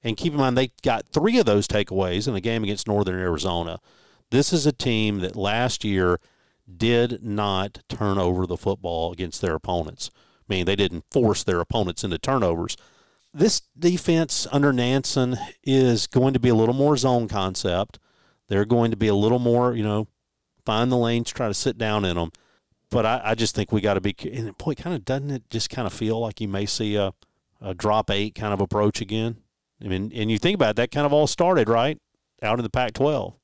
[0.07, 3.19] And keep in mind, they got three of those takeaways in a game against Northern
[3.19, 3.81] Arizona.
[4.31, 6.21] This is a team that last year
[6.77, 10.09] did not turn over the football against their opponents.
[10.15, 12.77] I mean, they didn't force their opponents into turnovers.
[13.33, 17.99] This defense under Nansen is going to be a little more zone concept.
[18.47, 20.07] They're going to be a little more, you know,
[20.65, 22.31] find the lanes, try to sit down in them.
[22.89, 24.15] But I, I just think we got to be.
[24.31, 27.13] And boy, kind of doesn't it just kind of feel like you may see a,
[27.59, 29.41] a drop eight kind of approach again?
[29.83, 31.99] I mean, and you think about it, that kind of all started right
[32.41, 33.35] out in the Pac-12.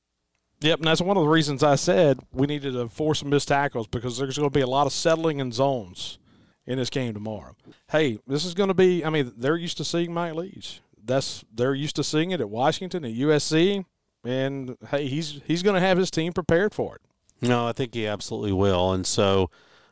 [0.60, 3.48] Yep, and that's one of the reasons I said we needed to force some missed
[3.48, 6.18] tackles because there's going to be a lot of settling in zones
[6.66, 7.54] in this game tomorrow.
[7.90, 9.04] Hey, this is going to be.
[9.04, 10.80] I mean, they're used to seeing Mike Leach.
[11.04, 13.84] That's they're used to seeing it at Washington, at USC,
[14.24, 17.02] and hey, he's he's going to have his team prepared for it.
[17.46, 18.92] No, I think he absolutely will.
[18.92, 19.50] And so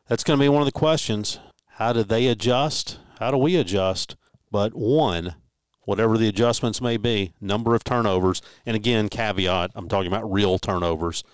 [0.08, 1.38] that's going to be one of the questions.
[1.72, 2.98] How do they adjust?
[3.18, 4.16] How do we adjust?
[4.50, 5.34] But one,
[5.84, 8.42] whatever the adjustments may be, number of turnovers.
[8.64, 11.24] And again, caveat, I'm talking about real turnovers.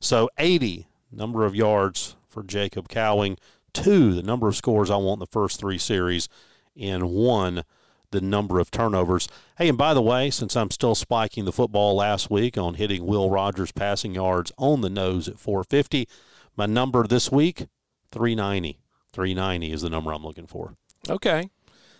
[0.00, 3.36] So 80, number of yards for Jacob Cowing.
[3.72, 6.28] Two, the number of scores I want in the first three series.
[6.76, 7.64] And one,
[8.10, 9.28] the number of turnovers.
[9.58, 13.06] Hey, and by the way, since I'm still spiking the football last week on hitting
[13.06, 16.08] Will Rogers passing yards on the nose at 450,
[16.56, 17.66] my number this week,
[18.12, 18.78] 390.
[19.12, 20.74] 390 is the number I'm looking for.
[21.08, 21.50] Okay,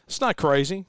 [0.06, 0.84] it's not crazy.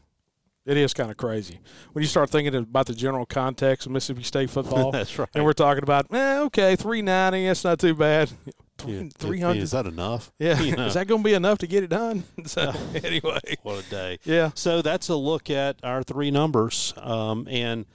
[0.66, 1.60] It is kind of crazy
[1.94, 4.92] when you start thinking about the general context of Mississippi State football.
[4.92, 5.28] That's right.
[5.34, 7.46] And we're talking about, eh, okay, three ninety.
[7.48, 8.32] That's not too bad.
[8.78, 9.62] Three hundred.
[9.62, 10.32] Is that enough?
[10.40, 12.24] Yeah, You know, is that going to be enough to get it done?
[12.46, 14.18] So anyway, what a day.
[14.24, 14.50] yeah.
[14.56, 16.92] So that's a look at our three numbers.
[16.98, 17.86] Um, and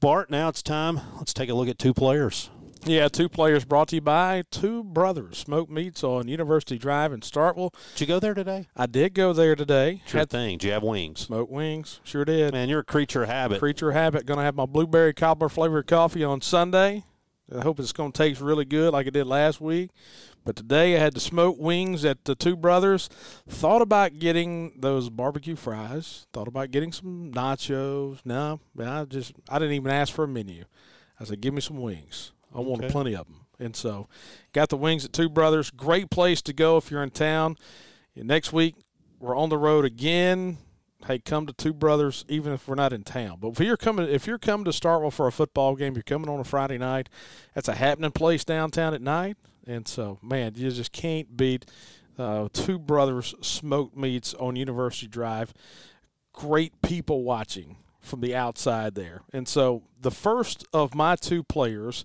[0.00, 1.00] Bart, now it's time.
[1.16, 2.50] Let's take a look at two players.
[2.84, 7.20] Yeah, two players brought to you by Two Brothers Smoke Meats on University Drive in
[7.20, 7.74] Starkville.
[7.92, 8.68] Did you go there today?
[8.74, 10.02] I did go there today.
[10.06, 10.58] Sure Had thing.
[10.58, 11.20] Do you have wings?
[11.20, 12.00] Smoke wings.
[12.04, 12.54] Sure did.
[12.54, 13.58] Man, you're a creature of habit.
[13.58, 14.26] Creature of Habit.
[14.26, 17.04] Going to have my blueberry cobbler flavored coffee on Sunday.
[17.54, 19.90] I hope it's going to taste really good like it did last week.
[20.44, 23.08] But today I had the smoke wings at the Two Brothers.
[23.48, 26.26] Thought about getting those barbecue fries.
[26.32, 28.20] Thought about getting some nachos.
[28.24, 30.64] No, I just I didn't even ask for a menu.
[31.20, 32.32] I said, give me some wings.
[32.54, 32.92] I wanted Okay.
[32.92, 33.36] plenty of them.
[33.60, 34.08] And so
[34.52, 35.70] got the wings at Two Brothers.
[35.70, 37.56] Great place to go if you're in town.
[38.14, 38.76] And next week
[39.18, 40.58] we're on the road again.
[41.06, 43.38] hey, come to Two Brothers, even if we're not in town.
[43.40, 46.28] But if you're coming, if you're coming to Starkville for a football game, you're coming
[46.28, 47.08] on a Friday night.
[47.54, 51.66] That's a happening place downtown at night, and so man, you just can't beat
[52.18, 55.54] uh, Two Brothers Smoked Meats on University Drive.
[56.32, 57.76] Great people watching
[58.08, 62.04] from the outside there, and so the first of my two players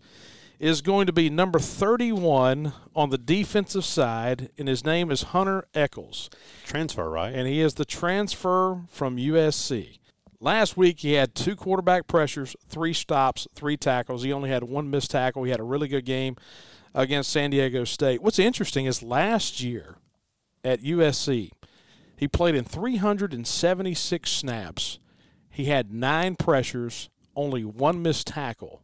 [0.60, 5.66] is going to be number 31 on the defensive side, and his name is Hunter
[5.74, 6.30] Echols.
[6.66, 7.34] Transfer, right?
[7.34, 10.00] And he is the transfer from USC.
[10.40, 14.24] Last week, he had two quarterback pressures, three stops, three tackles.
[14.24, 15.44] He only had one missed tackle.
[15.44, 16.36] He had a really good game
[16.94, 18.22] against San Diego State.
[18.22, 19.96] What's interesting is last year
[20.64, 21.52] at USC,
[22.16, 25.00] he played in 376 snaps.
[25.54, 28.84] He had nine pressures, only one missed tackle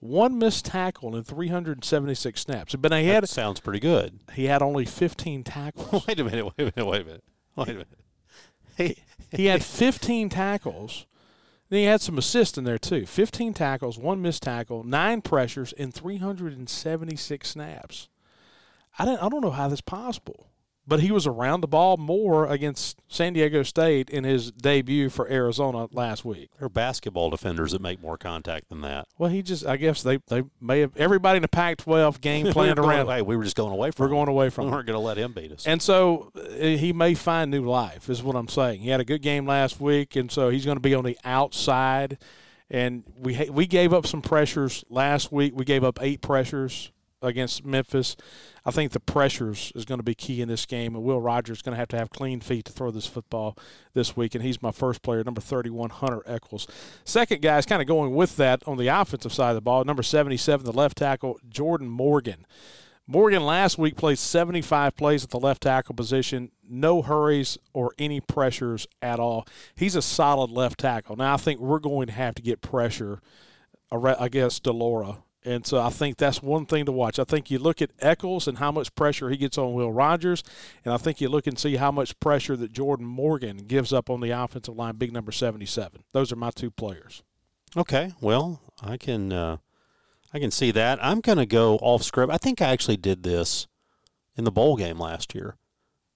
[0.00, 2.74] one missed tackle in 376 snaps.
[2.76, 4.20] But he had that sounds pretty good.
[4.34, 6.06] He had only 15 tackles.
[6.08, 6.44] wait a minute.
[6.44, 6.86] Wait a minute.
[6.86, 7.24] Wait a minute.
[7.56, 7.88] Wait a minute.
[8.76, 8.96] He,
[9.32, 11.06] he had 15 tackles.
[11.68, 13.06] Then he had some assists in there too.
[13.06, 18.08] 15 tackles, one missed tackle, nine pressures, and 376 snaps.
[18.98, 20.47] I don't, I don't know how that's possible
[20.88, 25.30] but he was around the ball more against San Diego State in his debut for
[25.30, 26.50] Arizona last week.
[26.58, 29.06] There are basketball defenders that make more contact than that.
[29.18, 32.46] Well, he just, I guess they, they may have, everybody in the Pac 12 game
[32.52, 33.08] planned we around.
[33.08, 35.04] Hey, we were just going away from We're going away from We weren't going to
[35.04, 35.66] let him beat us.
[35.66, 38.80] And so uh, he may find new life, is what I'm saying.
[38.80, 41.18] He had a good game last week, and so he's going to be on the
[41.22, 42.16] outside.
[42.70, 45.54] And we we gave up some pressures last week.
[45.56, 48.16] We gave up eight pressures against Memphis.
[48.64, 51.58] I think the pressures is going to be key in this game, and Will Rogers
[51.58, 53.56] is going to have to have clean feet to throw this football
[53.94, 56.66] this week, and he's my first player, number 31, Hunter Echols.
[57.04, 59.84] Second guy is kind of going with that on the offensive side of the ball,
[59.84, 62.46] number 77, the left tackle, Jordan Morgan.
[63.10, 68.20] Morgan last week played 75 plays at the left tackle position, no hurries or any
[68.20, 69.46] pressures at all.
[69.74, 71.16] He's a solid left tackle.
[71.16, 73.20] Now, I think we're going to have to get pressure
[73.90, 77.18] against de Laura and so I think that's one thing to watch.
[77.18, 80.44] I think you look at Echols and how much pressure he gets on Will Rogers,
[80.84, 84.10] and I think you look and see how much pressure that Jordan Morgan gives up
[84.10, 86.04] on the offensive line, big number 77.
[86.12, 87.22] Those are my two players.
[87.76, 89.56] Okay, well, I can uh,
[90.34, 90.98] I can see that.
[91.02, 92.32] I'm going to go off script.
[92.32, 93.66] I think I actually did this
[94.36, 95.56] in the bowl game last year.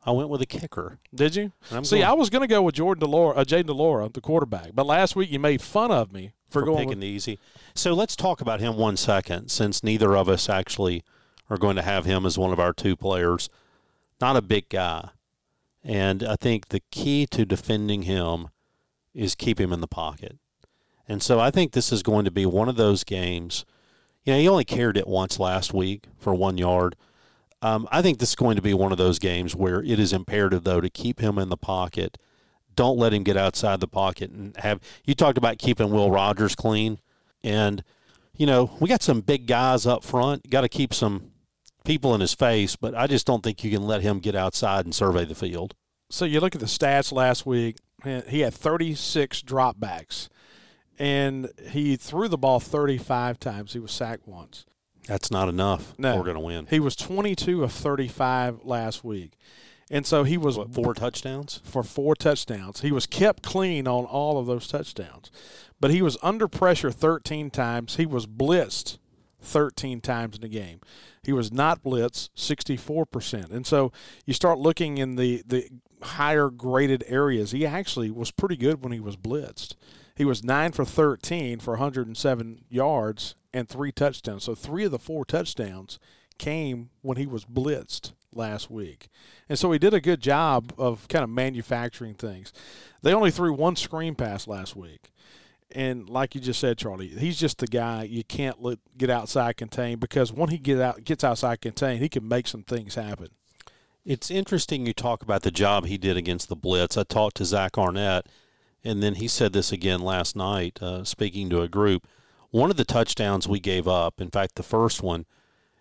[0.04, 0.98] I went with a kicker.
[1.14, 1.52] Did you?
[1.84, 4.10] See, going, I was going to go with Jordan de Laura, uh, Jayden de Laura,
[4.12, 7.06] the quarterback, but last week you made fun of me for, for picking with, the
[7.06, 7.38] easy.
[7.74, 11.02] So let's talk about him one second, since neither of us actually
[11.48, 13.48] are going to have him as one of our two players.
[14.20, 15.10] Not a big guy,
[15.82, 18.48] and I think the key to defending him
[19.14, 20.38] is keep him in the pocket.
[21.08, 23.64] And so I think this is going to be one of those games.
[24.24, 26.96] You know, he only carried it once last week for one yard.
[27.60, 30.12] Um, I think this is going to be one of those games where it is
[30.12, 32.18] imperative, though, to keep him in the pocket
[32.74, 34.80] don't let him get outside the pocket and have.
[35.04, 36.98] You talked about keeping Will Rogers clean,
[37.42, 37.82] and
[38.36, 40.50] you know we got some big guys up front.
[40.50, 41.32] Got to keep some
[41.84, 44.84] people in his face, but I just don't think you can let him get outside
[44.84, 45.74] and survey the field.
[46.10, 47.76] So you look at the stats last week.
[48.28, 50.28] He had 36 dropbacks,
[50.98, 53.72] and he threw the ball 35 times.
[53.72, 54.66] He was sacked once.
[55.06, 55.94] That's not enough.
[55.98, 56.66] No, we're going to win.
[56.66, 59.32] He was 22 of 35 last week.
[59.92, 62.80] And so he was what, four touchdowns for four touchdowns.
[62.80, 65.30] He was kept clean on all of those touchdowns,
[65.78, 67.96] but he was under pressure 13 times.
[67.96, 68.96] He was blitzed
[69.42, 70.80] 13 times in the game.
[71.22, 73.50] He was not blitzed 64%.
[73.50, 73.92] And so
[74.24, 75.68] you start looking in the the
[76.00, 77.50] higher graded areas.
[77.50, 79.74] He actually was pretty good when he was blitzed.
[80.16, 84.44] He was 9 for 13 for 107 yards and 3 touchdowns.
[84.44, 85.98] So 3 of the 4 touchdowns
[86.38, 89.08] came when he was blitzed last week.
[89.48, 92.52] And so he did a good job of kind of manufacturing things.
[93.02, 95.12] They only threw one screen pass last week.
[95.74, 99.56] And like you just said, Charlie, he's just the guy you can't let get outside
[99.56, 103.28] contained because when he get out gets outside contained, he can make some things happen.
[104.04, 106.98] It's interesting you talk about the job he did against the blitz.
[106.98, 108.26] I talked to Zach Arnett,
[108.84, 112.06] and then he said this again last night, uh, speaking to a group.
[112.50, 115.24] One of the touchdowns we gave up, in fact, the first one,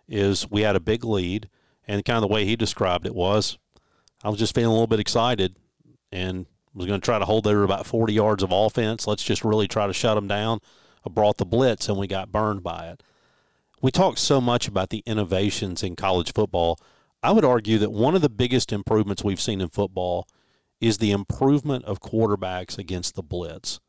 [0.07, 1.49] is we had a big lead–
[1.91, 3.57] and kind of the way he described it was,
[4.23, 5.57] I was just feeling a little bit excited
[6.09, 9.07] and was going to try to hold there about 40 yards of offense.
[9.07, 10.59] Let's just really try to shut them down.
[11.05, 13.03] I brought the blitz and we got burned by it.
[13.81, 16.79] We talk so much about the innovations in college football.
[17.21, 20.29] I would argue that one of the biggest improvements we've seen in football
[20.79, 23.81] is the improvement of quarterbacks against the blitz.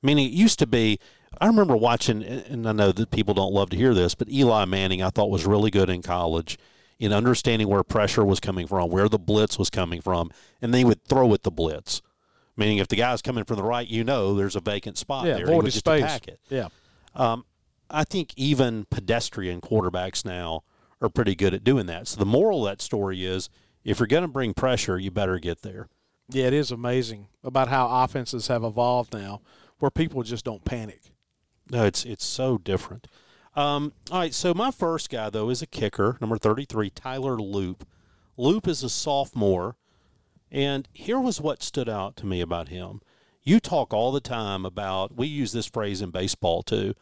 [0.00, 1.00] Meaning, it used to be,
[1.40, 4.64] I remember watching, and I know that people don't love to hear this, but Eli
[4.64, 6.56] Manning I thought was really good in college
[7.02, 10.30] in understanding where pressure was coming from, where the blitz was coming from,
[10.62, 12.00] and they would throw at the blitz.
[12.56, 15.34] Meaning, if the guy's coming from the right, you know there's a vacant spot Yeah,
[15.34, 15.46] there.
[15.46, 16.04] void He would just space.
[16.04, 16.38] attack it.
[16.48, 16.68] Yeah.
[17.16, 17.44] Um,
[17.90, 20.62] I think even pedestrian quarterbacks now
[21.00, 22.06] are pretty good at doing that.
[22.06, 23.48] So the moral of that story is
[23.84, 25.88] if you're going to bring pressure, you better get there.
[26.28, 29.40] Yeah, it is amazing about how offenses have evolved now
[29.80, 31.00] where people just don't panic.
[31.68, 33.08] No, it's it's so different.
[33.54, 37.86] Um, all right, so my first guy though is a kicker, number thirty-three, Tyler Loop.
[38.36, 39.76] Loop is a sophomore,
[40.50, 43.02] and here was what stood out to me about him.
[43.42, 46.94] You talk all the time about we use this phrase in baseball too.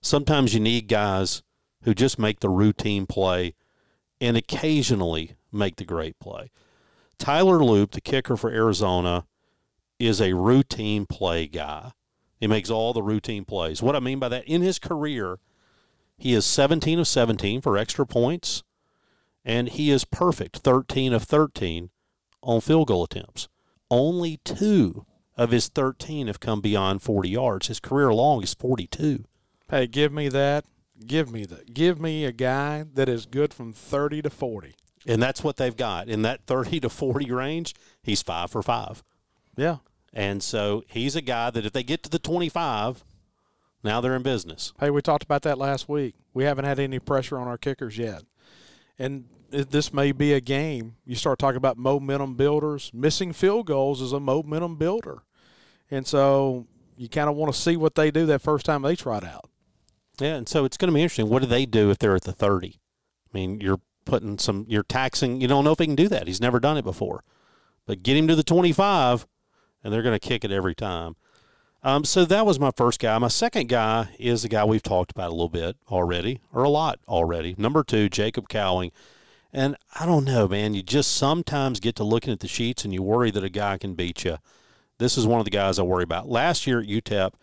[0.00, 1.42] Sometimes you need guys
[1.82, 3.54] who just make the routine play,
[4.20, 6.50] and occasionally make the great play.
[7.18, 9.24] Tyler Loop, the kicker for Arizona,
[9.98, 11.92] is a routine play guy.
[12.38, 13.82] He makes all the routine plays.
[13.82, 15.38] What I mean by that, in his career,
[16.16, 18.62] he is 17 of 17 for extra points,
[19.44, 21.90] and he is perfect 13 of 13
[22.42, 23.48] on field goal attempts.
[23.90, 25.06] Only two
[25.36, 27.68] of his 13 have come beyond 40 yards.
[27.68, 29.24] His career long is 42.
[29.70, 30.64] Hey, give me that.
[31.06, 31.74] Give me that.
[31.74, 34.74] Give me a guy that is good from 30 to 40.
[35.06, 36.08] And that's what they've got.
[36.08, 39.04] In that 30 to 40 range, he's five for five.
[39.56, 39.76] Yeah.
[40.12, 43.04] And so he's a guy that if they get to the 25,
[43.86, 44.72] now they're in business.
[44.78, 46.14] Hey, we talked about that last week.
[46.34, 48.22] We haven't had any pressure on our kickers yet.
[48.98, 50.96] And this may be a game.
[51.04, 52.90] You start talking about momentum builders.
[52.92, 55.22] Missing field goals is a momentum builder.
[55.90, 56.66] And so
[56.96, 59.24] you kind of want to see what they do that first time they try it
[59.24, 59.48] out.
[60.18, 61.28] Yeah, and so it's going to be interesting.
[61.28, 62.68] What do they do if they're at the 30?
[62.78, 66.26] I mean, you're putting some, you're taxing, you don't know if he can do that.
[66.26, 67.22] He's never done it before.
[67.86, 69.26] But get him to the 25,
[69.84, 71.16] and they're going to kick it every time.
[71.86, 73.16] Um, so that was my first guy.
[73.16, 76.68] My second guy is a guy we've talked about a little bit already, or a
[76.68, 77.54] lot already.
[77.56, 78.90] Number two, Jacob Cowing.
[79.52, 80.74] And I don't know, man.
[80.74, 83.78] You just sometimes get to looking at the sheets and you worry that a guy
[83.78, 84.38] can beat you.
[84.98, 86.28] This is one of the guys I worry about.
[86.28, 87.34] Last year at UTEP,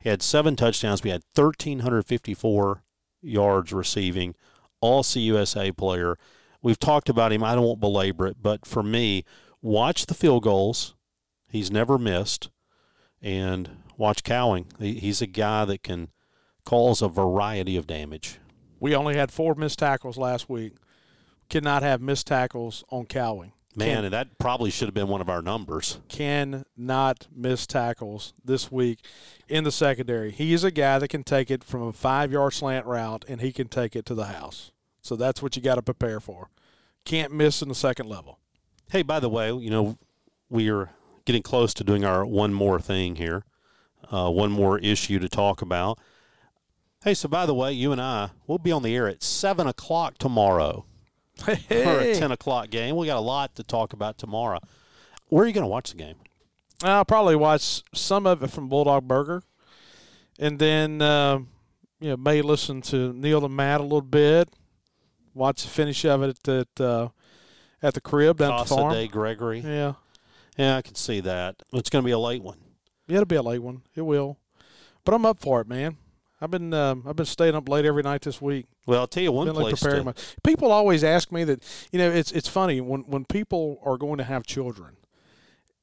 [0.00, 1.04] he had seven touchdowns.
[1.04, 2.82] We had 1,354
[3.22, 4.34] yards receiving,
[4.80, 6.16] all CUSA player.
[6.60, 7.44] We've talked about him.
[7.44, 9.24] I don't want to belabor it, but for me,
[9.62, 10.96] watch the field goals.
[11.46, 12.50] He's never missed.
[13.22, 14.66] And watch Cowing.
[14.78, 16.08] He's a guy that can
[16.64, 18.38] cause a variety of damage.
[18.80, 20.74] We only had four missed tackles last week.
[21.48, 23.52] Cannot have missed tackles on Cowing.
[23.76, 25.98] Man, and that probably should have been one of our numbers.
[26.08, 29.00] cannot miss tackles this week
[29.48, 30.30] in the secondary.
[30.30, 33.40] He is a guy that can take it from a five yard slant route and
[33.40, 34.70] he can take it to the house.
[35.02, 36.50] So that's what you got to prepare for.
[37.04, 38.38] Can't miss in the second level.
[38.90, 39.98] Hey, by the way, you know,
[40.48, 40.90] we are
[41.24, 43.44] getting close to doing our one more thing here,
[44.10, 45.98] uh, one more issue to talk about.
[47.02, 49.66] Hey, so by the way, you and I, we'll be on the air at 7
[49.66, 50.86] o'clock tomorrow
[51.36, 52.14] for a Hey.
[52.18, 52.96] 10 o'clock game.
[52.96, 54.60] We got a lot to talk about tomorrow.
[55.28, 56.16] Where are you going to watch the game?
[56.82, 59.42] I'll probably watch some of it from Bulldog Burger,
[60.38, 61.38] and then uh,
[62.00, 64.48] you know may listen to Neil and Matt a little bit.
[65.34, 67.08] Watch the finish of it at uh,
[67.82, 68.92] at the crib down at the Casa farm.
[68.94, 69.60] de Gregory.
[69.60, 69.94] Yeah,
[70.58, 71.56] Yeah, I can see that.
[71.72, 72.58] It's going to be a late one.
[73.06, 73.82] Yeah, it'll be a late one.
[73.94, 74.38] It will,
[75.04, 75.96] but I'm up for it, man.
[76.40, 78.66] I've been um, I've been staying up late every night this week.
[78.86, 79.94] Well, I'll tell you one Been like place.
[79.94, 83.80] To, my, people always ask me that you know it's it's funny when when people
[83.82, 84.96] are going to have children,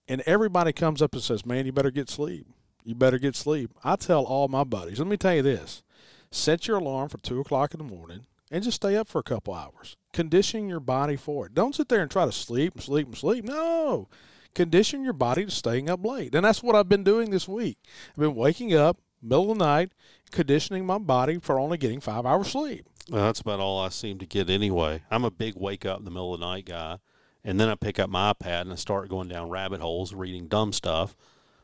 [0.07, 2.45] and everybody comes up and says, "Man, you better get sleep.
[2.83, 5.83] You better get sleep." I tell all my buddies, let me tell you this:
[6.29, 9.23] set your alarm for two o'clock in the morning and just stay up for a
[9.23, 9.95] couple hours.
[10.11, 11.55] Condition your body for it.
[11.55, 13.45] Don't sit there and try to sleep and sleep and sleep.
[13.45, 14.09] No.
[14.53, 16.35] Condition your body to staying up late.
[16.35, 17.77] And that's what I've been doing this week.
[18.09, 19.91] I've been waking up middle of the night,
[20.31, 22.87] conditioning my body for only getting five hours sleep.
[23.09, 25.03] Well, that's about all I seem to get anyway.
[25.09, 26.97] I'm a big wake up in the middle of the night guy,
[27.43, 30.47] and then I pick up my iPad and I start going down rabbit holes, reading
[30.47, 31.15] dumb stuff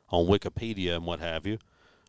[0.10, 1.60] on Wikipedia and what have you,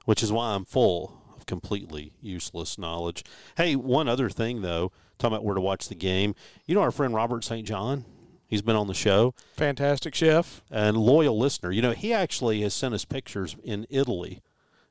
[0.04, 3.24] which is why I'm full of completely useless knowledge.
[3.56, 6.34] Hey, one other thing though, talking about where to watch the game.
[6.66, 7.66] You know our friend Robert St.
[7.66, 8.04] John.
[8.48, 10.62] He's been on the show Fantastic chef.
[10.70, 11.70] and loyal listener.
[11.70, 14.40] You know, he actually has sent us pictures in Italy.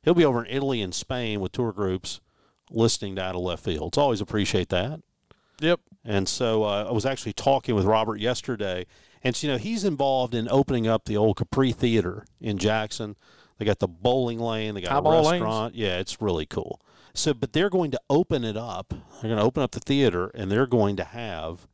[0.03, 2.21] He'll be over in Italy and Spain with tour groups
[2.69, 3.95] listening to Out of Left Field.
[3.95, 5.01] So always appreciate that.
[5.59, 5.79] Yep.
[6.05, 8.85] And so uh, I was actually talking with Robert yesterday,
[9.23, 13.15] and you know he's involved in opening up the old Capri Theater in Jackson.
[13.57, 15.41] They got the bowling lane, they got a Highball lanes.
[15.41, 15.75] restaurant.
[15.75, 16.79] Yeah, it's really cool.
[17.15, 18.89] So, but they're going to open it up.
[18.89, 21.67] They're going to open up the theater, and they're going to have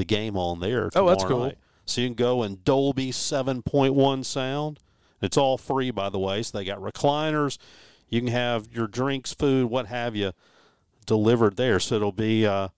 [0.00, 0.88] the game on there.
[0.94, 1.44] Oh, that's cool.
[1.44, 1.58] night.
[1.84, 4.78] So you can go in Dolby 7.1 sound.
[5.20, 6.42] It's all free, by the way.
[6.42, 7.58] So they got recliners.
[8.08, 10.32] You can have your drinks, food, what have you,
[11.04, 11.78] delivered there.
[11.80, 12.68] So it'll be, uh,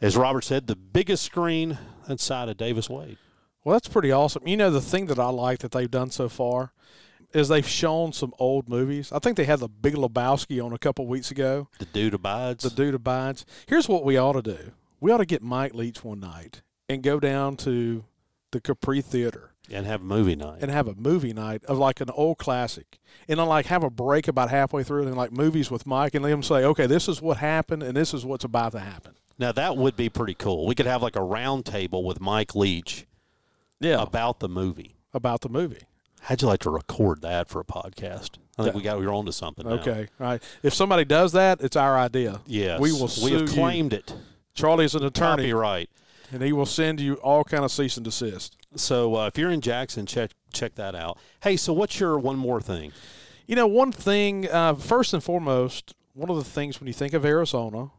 [0.00, 1.78] as Robert said, the biggest screen
[2.08, 3.18] inside of Davis Wade.
[3.62, 4.48] Well, that's pretty awesome.
[4.48, 6.72] You know, the thing that I like that they've done so far
[7.32, 9.12] is they've shown some old movies.
[9.12, 11.68] I think they had the Big Lebowski on a couple weeks ago.
[11.78, 12.64] The dude abides.
[12.64, 13.46] The dude abides.
[13.68, 14.72] Here's what we ought to do.
[15.00, 18.04] We ought to get Mike Leach one night and go down to
[18.50, 22.00] the Capri Theater and have a movie night and have a movie night of like
[22.00, 25.70] an old classic and then like have a break about halfway through and like movies
[25.70, 28.44] with Mike and let him say, okay, this is what happened and this is what's
[28.44, 29.14] about to happen.
[29.38, 30.66] Now that would be pretty cool.
[30.66, 33.06] We could have like a round table with Mike Leach,
[33.78, 34.96] yeah, about the movie.
[35.14, 35.82] About the movie.
[36.22, 38.38] How'd you like to record that for a podcast?
[38.58, 39.66] I think we got we're on to something.
[39.66, 39.74] Now.
[39.74, 40.42] Okay, all right.
[40.64, 42.40] If somebody does that, it's our idea.
[42.46, 43.08] Yes, we will.
[43.22, 43.98] We have claimed you.
[44.00, 44.14] it.
[44.58, 45.88] Charlie's an attorney, right?
[46.30, 48.56] and he will send you all kind of cease and desist.
[48.76, 51.18] So uh, if you're in Jackson, check check that out.
[51.42, 52.92] Hey, so what's your one more thing?
[53.46, 54.48] You know, one thing.
[54.50, 57.90] Uh, first and foremost, one of the things when you think of Arizona,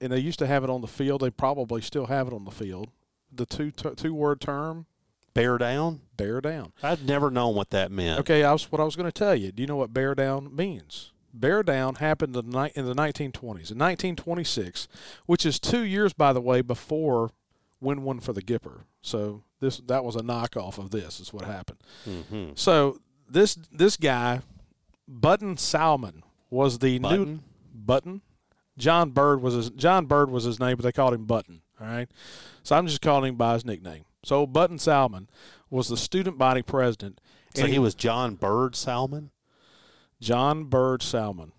[0.00, 2.44] and they used to have it on the field, they probably still have it on
[2.44, 2.90] the field.
[3.32, 4.86] The two two word term
[5.36, 6.00] Bear down?
[6.16, 6.72] Bear down.
[6.82, 8.20] I'd never known what that meant.
[8.20, 9.52] Okay, I was what I was going to tell you.
[9.52, 11.12] Do you know what bear down means?
[11.38, 13.70] Bear down happened in the, 1920s.
[13.70, 14.88] In 1926,
[15.26, 17.30] which is two years, by the way, before
[17.80, 18.84] Win One for the Gipper.
[19.02, 21.20] So this that was a knockoff of this.
[21.20, 21.78] Is what happened.
[22.08, 22.50] Mm-hmm.
[22.54, 24.40] So this this guy,
[25.06, 27.24] Button Salmon, was the Button?
[27.24, 27.40] new
[27.74, 28.22] Button.
[28.78, 31.62] John Byrd was his John Byrd was his name, but they called him Button.
[31.80, 32.08] All right.
[32.62, 34.04] So I'm just calling him by his nickname.
[34.24, 35.28] So Button Salmon
[35.70, 37.20] was the student body president.
[37.54, 39.30] So he, he was John Byrd Salmon?
[40.20, 41.52] John Byrd Salmon.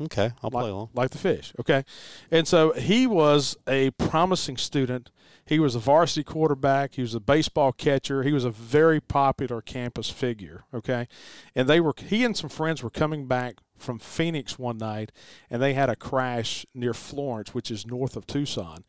[0.00, 0.88] Okay, I'll play like, along.
[0.94, 1.52] Like the fish.
[1.60, 1.84] Okay.
[2.30, 5.10] And so he was a promising student.
[5.44, 6.94] He was a varsity quarterback.
[6.94, 8.22] He was a baseball catcher.
[8.22, 10.64] He was a very popular campus figure.
[10.72, 11.08] Okay.
[11.54, 15.10] And they were, he and some friends were coming back from Phoenix one night
[15.50, 18.84] and they had a crash near Florence, which is north of Tucson.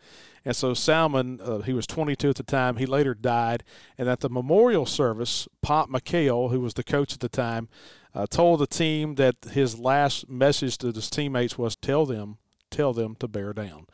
[0.46, 2.78] And so Salmon, uh, he was 22 at the time.
[2.78, 3.64] He later died.
[3.98, 7.70] And at the memorial service, Pop McKale, who was the coach at the time,
[8.16, 12.38] uh, told the team that his last message to his teammates was tell them
[12.70, 13.86] tell them to bear down.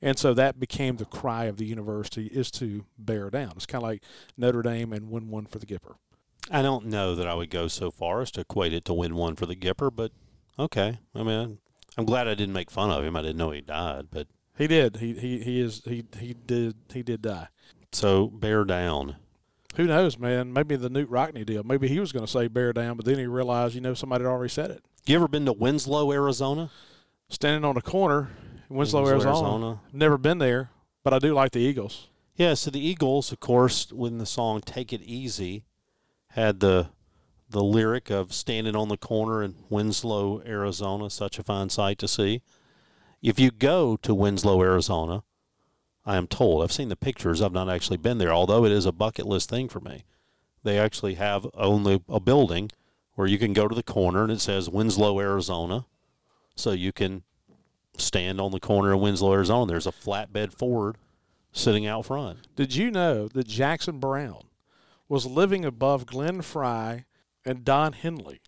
[0.00, 3.52] And so that became the cry of the university is to bear down.
[3.56, 4.02] It's kind of like
[4.36, 5.96] notre dame and win one for the gipper.
[6.50, 9.16] I don't know that i would go so far as to equate it to win
[9.16, 10.12] one for the gipper but
[10.58, 10.98] okay.
[11.14, 11.58] I mean
[11.98, 13.16] i'm glad i didn't make fun of him.
[13.16, 14.96] I didn't know he died but he did.
[14.96, 17.48] He he, he is he he did he did die.
[17.92, 19.16] So bear down
[19.76, 20.52] who knows, man?
[20.52, 21.62] Maybe the Knute Rockne deal.
[21.62, 24.24] Maybe he was going to say bear down, but then he realized, you know, somebody
[24.24, 24.82] had already said it.
[25.06, 26.70] You ever been to Winslow, Arizona?
[27.28, 28.30] Standing on a corner
[28.68, 29.48] in Winslow, Winslow Arizona.
[29.48, 29.80] Arizona.
[29.92, 30.70] Never been there,
[31.04, 32.08] but I do like the Eagles.
[32.34, 35.64] Yeah, so the Eagles, of course, when the song "Take It Easy"
[36.28, 36.90] had the
[37.50, 42.08] the lyric of standing on the corner in Winslow, Arizona, such a fine sight to
[42.08, 42.42] see.
[43.22, 45.24] If you go to Winslow, Arizona,
[46.08, 46.62] I am told.
[46.62, 47.42] I've seen the pictures.
[47.42, 50.04] I've not actually been there, although it is a bucket list thing for me.
[50.64, 52.70] They actually have only a building
[53.14, 55.84] where you can go to the corner and it says Winslow, Arizona.
[56.56, 57.24] So you can
[57.98, 59.66] stand on the corner of Winslow, Arizona.
[59.66, 60.96] There's a flatbed Ford
[61.52, 62.48] sitting out front.
[62.56, 64.48] Did you know that Jackson Browne
[65.10, 67.04] was living above Glenn Frey
[67.44, 68.40] and Don Henley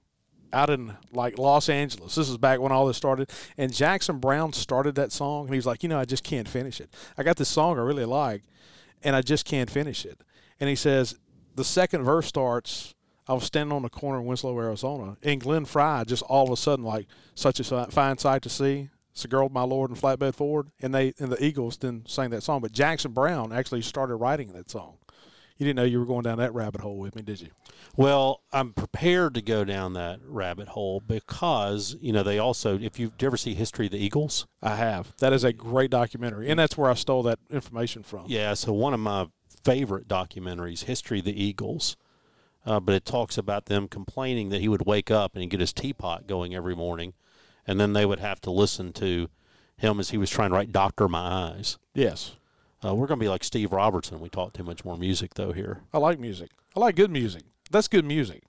[0.53, 2.14] out in like Los Angeles.
[2.14, 3.30] This is back when all this started.
[3.57, 6.48] And Jackson Browne started that song, and he was like, you know, I just can't
[6.48, 6.92] finish it.
[7.16, 8.42] I got this song I really like,
[9.03, 10.20] and I just can't finish it.
[10.59, 11.18] And he says
[11.55, 12.94] the second verse starts.
[13.28, 16.51] I was standing on the corner in Winslow, Arizona, and Glenn Frey just all of
[16.51, 18.88] a sudden like such a fine sight to see.
[19.12, 22.30] It's a girl, my lord, and flatbed Ford, and they and the Eagles then sang
[22.30, 22.61] that song.
[22.61, 24.94] But Jackson Browne actually started writing that song.
[25.61, 27.48] You didn't know you were going down that rabbit hole with me, did you?
[27.94, 32.78] Well, I'm prepared to go down that rabbit hole because you know they also.
[32.78, 35.14] If you've ever see History of the Eagles, I have.
[35.18, 38.24] That is a great documentary, and that's where I stole that information from.
[38.26, 39.26] Yeah, so one of my
[39.62, 41.98] favorite documentaries, History of the Eagles.
[42.64, 45.61] Uh, but it talks about them complaining that he would wake up and he'd get
[45.61, 47.12] his teapot going every morning,
[47.66, 49.28] and then they would have to listen to
[49.76, 52.36] him as he was trying to write "Doctor My Eyes." Yes.
[52.84, 54.20] Uh, we're going to be like Steve Robertson.
[54.20, 55.82] We talk too much more music, though, here.
[55.92, 56.50] I like music.
[56.76, 57.42] I like good music.
[57.70, 58.44] That's good music.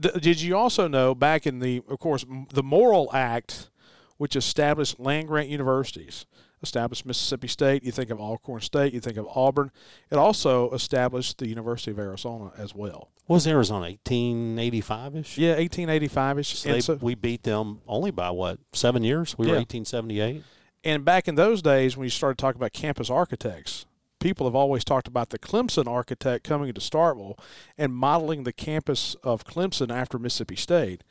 [0.00, 3.70] D- did you also know back in the, of course, the Morrill Act,
[4.16, 6.24] which established land grant universities,
[6.62, 7.84] established Mississippi State.
[7.84, 8.92] You think of Alcorn State.
[8.92, 9.70] You think of Auburn.
[10.10, 13.10] It also established the University of Arizona as well.
[13.26, 15.38] Was Arizona 1885 ish?
[15.38, 16.58] Yeah, 1885 ish.
[16.58, 19.36] So, so we beat them only by what seven years?
[19.36, 19.52] We yeah.
[19.52, 20.42] were 1878.
[20.84, 23.86] And back in those days, when you started talking about campus architects,
[24.20, 27.38] people have always talked about the Clemson architect coming to Starkville
[27.76, 31.02] and modeling the campus of Clemson after Mississippi State.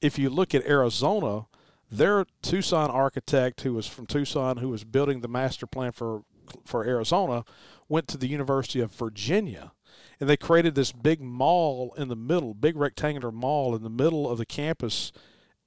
[0.00, 1.46] If you look at Arizona,
[1.90, 6.22] their Tucson architect, who was from Tucson, who was building the master plan for
[6.64, 7.44] for Arizona,
[7.88, 9.72] went to the University of Virginia.
[10.20, 14.28] and they created this big mall in the middle, big rectangular mall in the middle
[14.28, 15.12] of the campus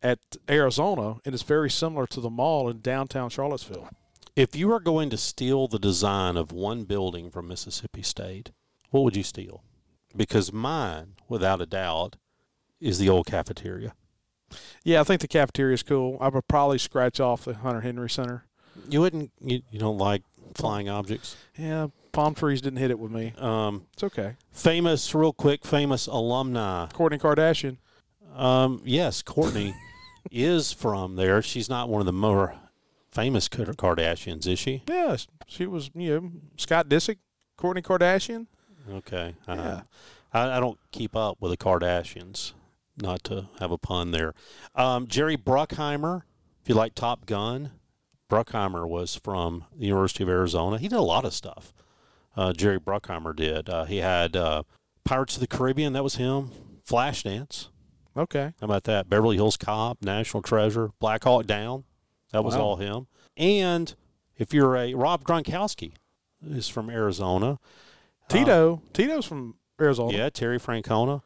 [0.01, 0.19] at
[0.49, 3.89] Arizona, and it's very similar to the mall in downtown Charlottesville.
[4.35, 8.51] If you are going to steal the design of one building from Mississippi State,
[8.91, 9.63] what would you steal?
[10.15, 12.15] Because mine, without a doubt,
[12.79, 13.93] is the old cafeteria.
[14.83, 16.17] Yeah, I think the cafeteria is cool.
[16.21, 18.45] I would probably scratch off the Hunter Henry Center.
[18.89, 19.31] You wouldn't.
[19.41, 20.21] You, you don't like
[20.53, 21.35] flying objects.
[21.57, 23.33] Yeah, palm trees didn't hit it with me.
[23.37, 24.35] Um, It's okay.
[24.51, 26.87] famous, real quick, famous alumni.
[26.93, 27.77] Kourtney Kardashian.
[28.39, 29.73] Um, yes, Kourtney
[30.31, 31.41] is from there.
[31.41, 32.55] She's not one of the more
[33.11, 34.83] famous Kardashians, is she?
[34.87, 35.89] Yes, she was.
[35.95, 37.17] You know, Scott Disick,
[37.59, 38.47] Kourtney Kardashian.
[38.91, 39.35] Okay.
[39.47, 39.81] Uh, Yeah.
[40.33, 42.53] I, I don't keep up with the Kardashians,
[43.01, 44.33] not to have a pun there.
[44.75, 46.23] Um, Jerry Bruckheimer,
[46.61, 47.71] if you like Top Gun,
[48.29, 50.77] Bruckheimer was from the University of Arizona.
[50.77, 51.73] He did a lot of stuff.
[52.35, 53.69] Uh, Jerry Bruckheimer did.
[53.69, 54.63] Uh, he had uh,
[55.05, 56.51] Pirates of the Caribbean, that was him.
[56.87, 57.69] Flashdance,
[58.17, 58.53] Okay.
[58.59, 59.09] how about that?
[59.09, 61.83] Beverly Hills Cop, National Treasure, Black Hawk Down,
[62.31, 62.61] that was Wow.
[62.61, 63.07] all him.
[63.35, 63.93] And
[64.37, 65.93] if you're a Rob Gronkowski,
[66.45, 67.53] is from Arizona.
[67.53, 67.57] Uh,
[68.29, 68.81] Tito.
[68.93, 70.17] Tito's from Arizona.
[70.17, 71.21] Yeah, Terry Francona.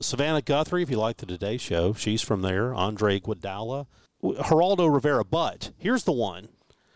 [0.00, 2.74] Savannah Guthrie, if you like the Today Show, she's from there.
[2.74, 3.86] Andre Iguodala.
[4.22, 5.24] Geraldo Rivera.
[5.24, 6.48] But here's the one.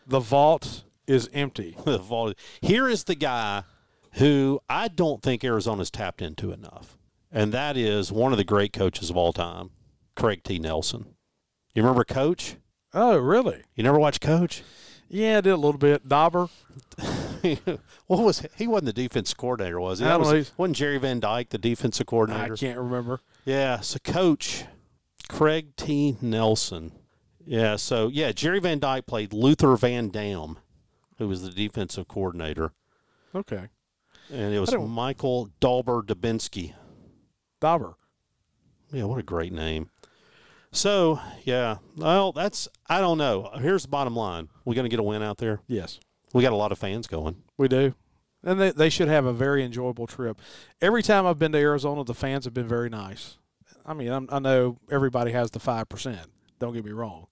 [0.07, 1.77] The vault is empty.
[1.85, 2.35] The vault.
[2.63, 3.65] Here is the guy
[4.13, 6.98] who I don't think Arizona's tapped into enough.
[7.31, 9.71] And that is one of the great coaches of all time,
[10.17, 10.59] Craig T.
[10.59, 11.15] Nelson.
[11.75, 12.57] You remember Coach?
[12.95, 13.63] Oh, really?
[13.75, 14.63] You never watched Coach?
[15.09, 16.09] Yeah, I did a little bit.
[16.09, 16.49] Dauber.
[18.07, 20.05] what was he wasn't the defense coordinator, was he?
[20.05, 22.55] That was, wasn't Jerry Van Dyke the defensive coordinator?
[22.55, 23.21] I can't remember.
[23.45, 24.65] Yeah, so coach
[25.29, 26.17] Craig T.
[26.21, 26.93] Nelson.
[27.45, 30.59] Yeah, so yeah, Jerry Van Dyke played Luther Van Dam,
[31.17, 32.73] who was the defensive coordinator,
[33.35, 33.69] Okay.
[34.31, 36.75] and it was Michael Dauber Dybinski.
[37.61, 37.95] Dauber.
[38.93, 39.91] Yeah, what a great name.
[40.71, 43.51] So yeah, well, that's I don't know.
[43.61, 45.61] Here's the bottom line: we're going to get a win out there.
[45.67, 45.99] Yes,
[46.33, 47.37] We got a lot of fans going.
[47.57, 47.95] we do.
[48.45, 50.41] And they, they should have a very enjoyable trip.
[50.81, 53.37] Every time I've been to Arizona, the fans have been very nice.
[53.85, 56.19] I mean, I'm, I know everybody has the 5%.
[56.61, 57.27] Don't get me wrong.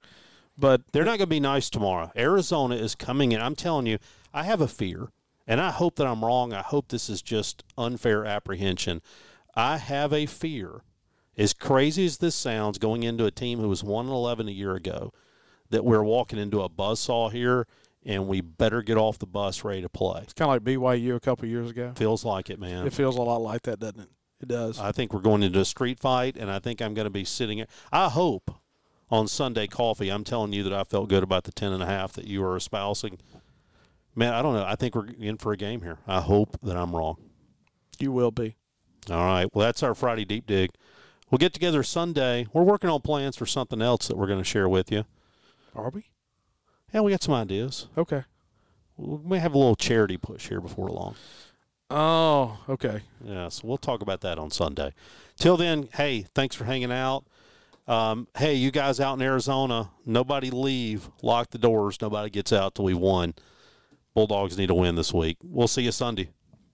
[0.58, 2.10] But They're not going to be nice tomorrow.
[2.16, 3.40] Arizona is coming in.
[3.40, 3.98] I'm telling you,
[4.34, 5.10] I have a fear,
[5.46, 6.52] and I hope that I'm wrong.
[6.52, 9.00] I hope this is just unfair apprehension.
[9.56, 10.82] I have a fear,
[11.36, 14.74] as crazy as this sounds, going into a team who was 1 11 a year
[14.74, 15.12] ago,
[15.70, 17.66] that we're walking into a buzzsaw here,
[18.04, 20.20] and we better get off the bus ready to play.
[20.22, 21.92] it's kind of like BYU a couple years ago.
[21.96, 22.86] Feels like it, man.
[22.86, 24.08] It feels a lot like that, doesn't it?
[24.42, 24.78] It does.
[24.78, 27.24] I think we're going into a street fight, and I think I'm going to be
[27.24, 27.64] sitting.
[27.90, 28.50] I hope
[29.10, 31.86] on Sunday coffee, I'm telling you that I felt good about the ten and a
[31.86, 33.18] half that you were espousing.
[34.14, 34.64] Man, I don't know.
[34.64, 35.98] I think we're in for a game here.
[36.06, 37.16] I hope that I'm wrong.
[37.98, 38.56] you will be.
[39.10, 39.46] All right.
[39.54, 40.70] Well, that's our Friday deep dig.
[41.30, 42.46] We'll get together Sunday.
[42.52, 45.04] We're working on plans for something else that we're going to share with you.
[45.74, 46.04] Are we?
[46.92, 47.88] Yeah, we got some ideas.
[47.98, 48.24] Okay.
[48.96, 51.16] We may have a little charity push here before long.
[51.90, 53.02] Oh, okay.
[53.24, 54.92] Yeah, so we'll talk about that on Sunday.
[55.36, 57.24] Till then, hey, thanks for hanging out.
[57.86, 61.10] Um, hey, you guys out in Arizona, nobody leave.
[61.22, 62.00] Lock the doors.
[62.00, 63.34] Nobody gets out till we won.
[64.14, 65.36] Bulldogs need to win this week.
[65.42, 66.30] We'll see you Sunday.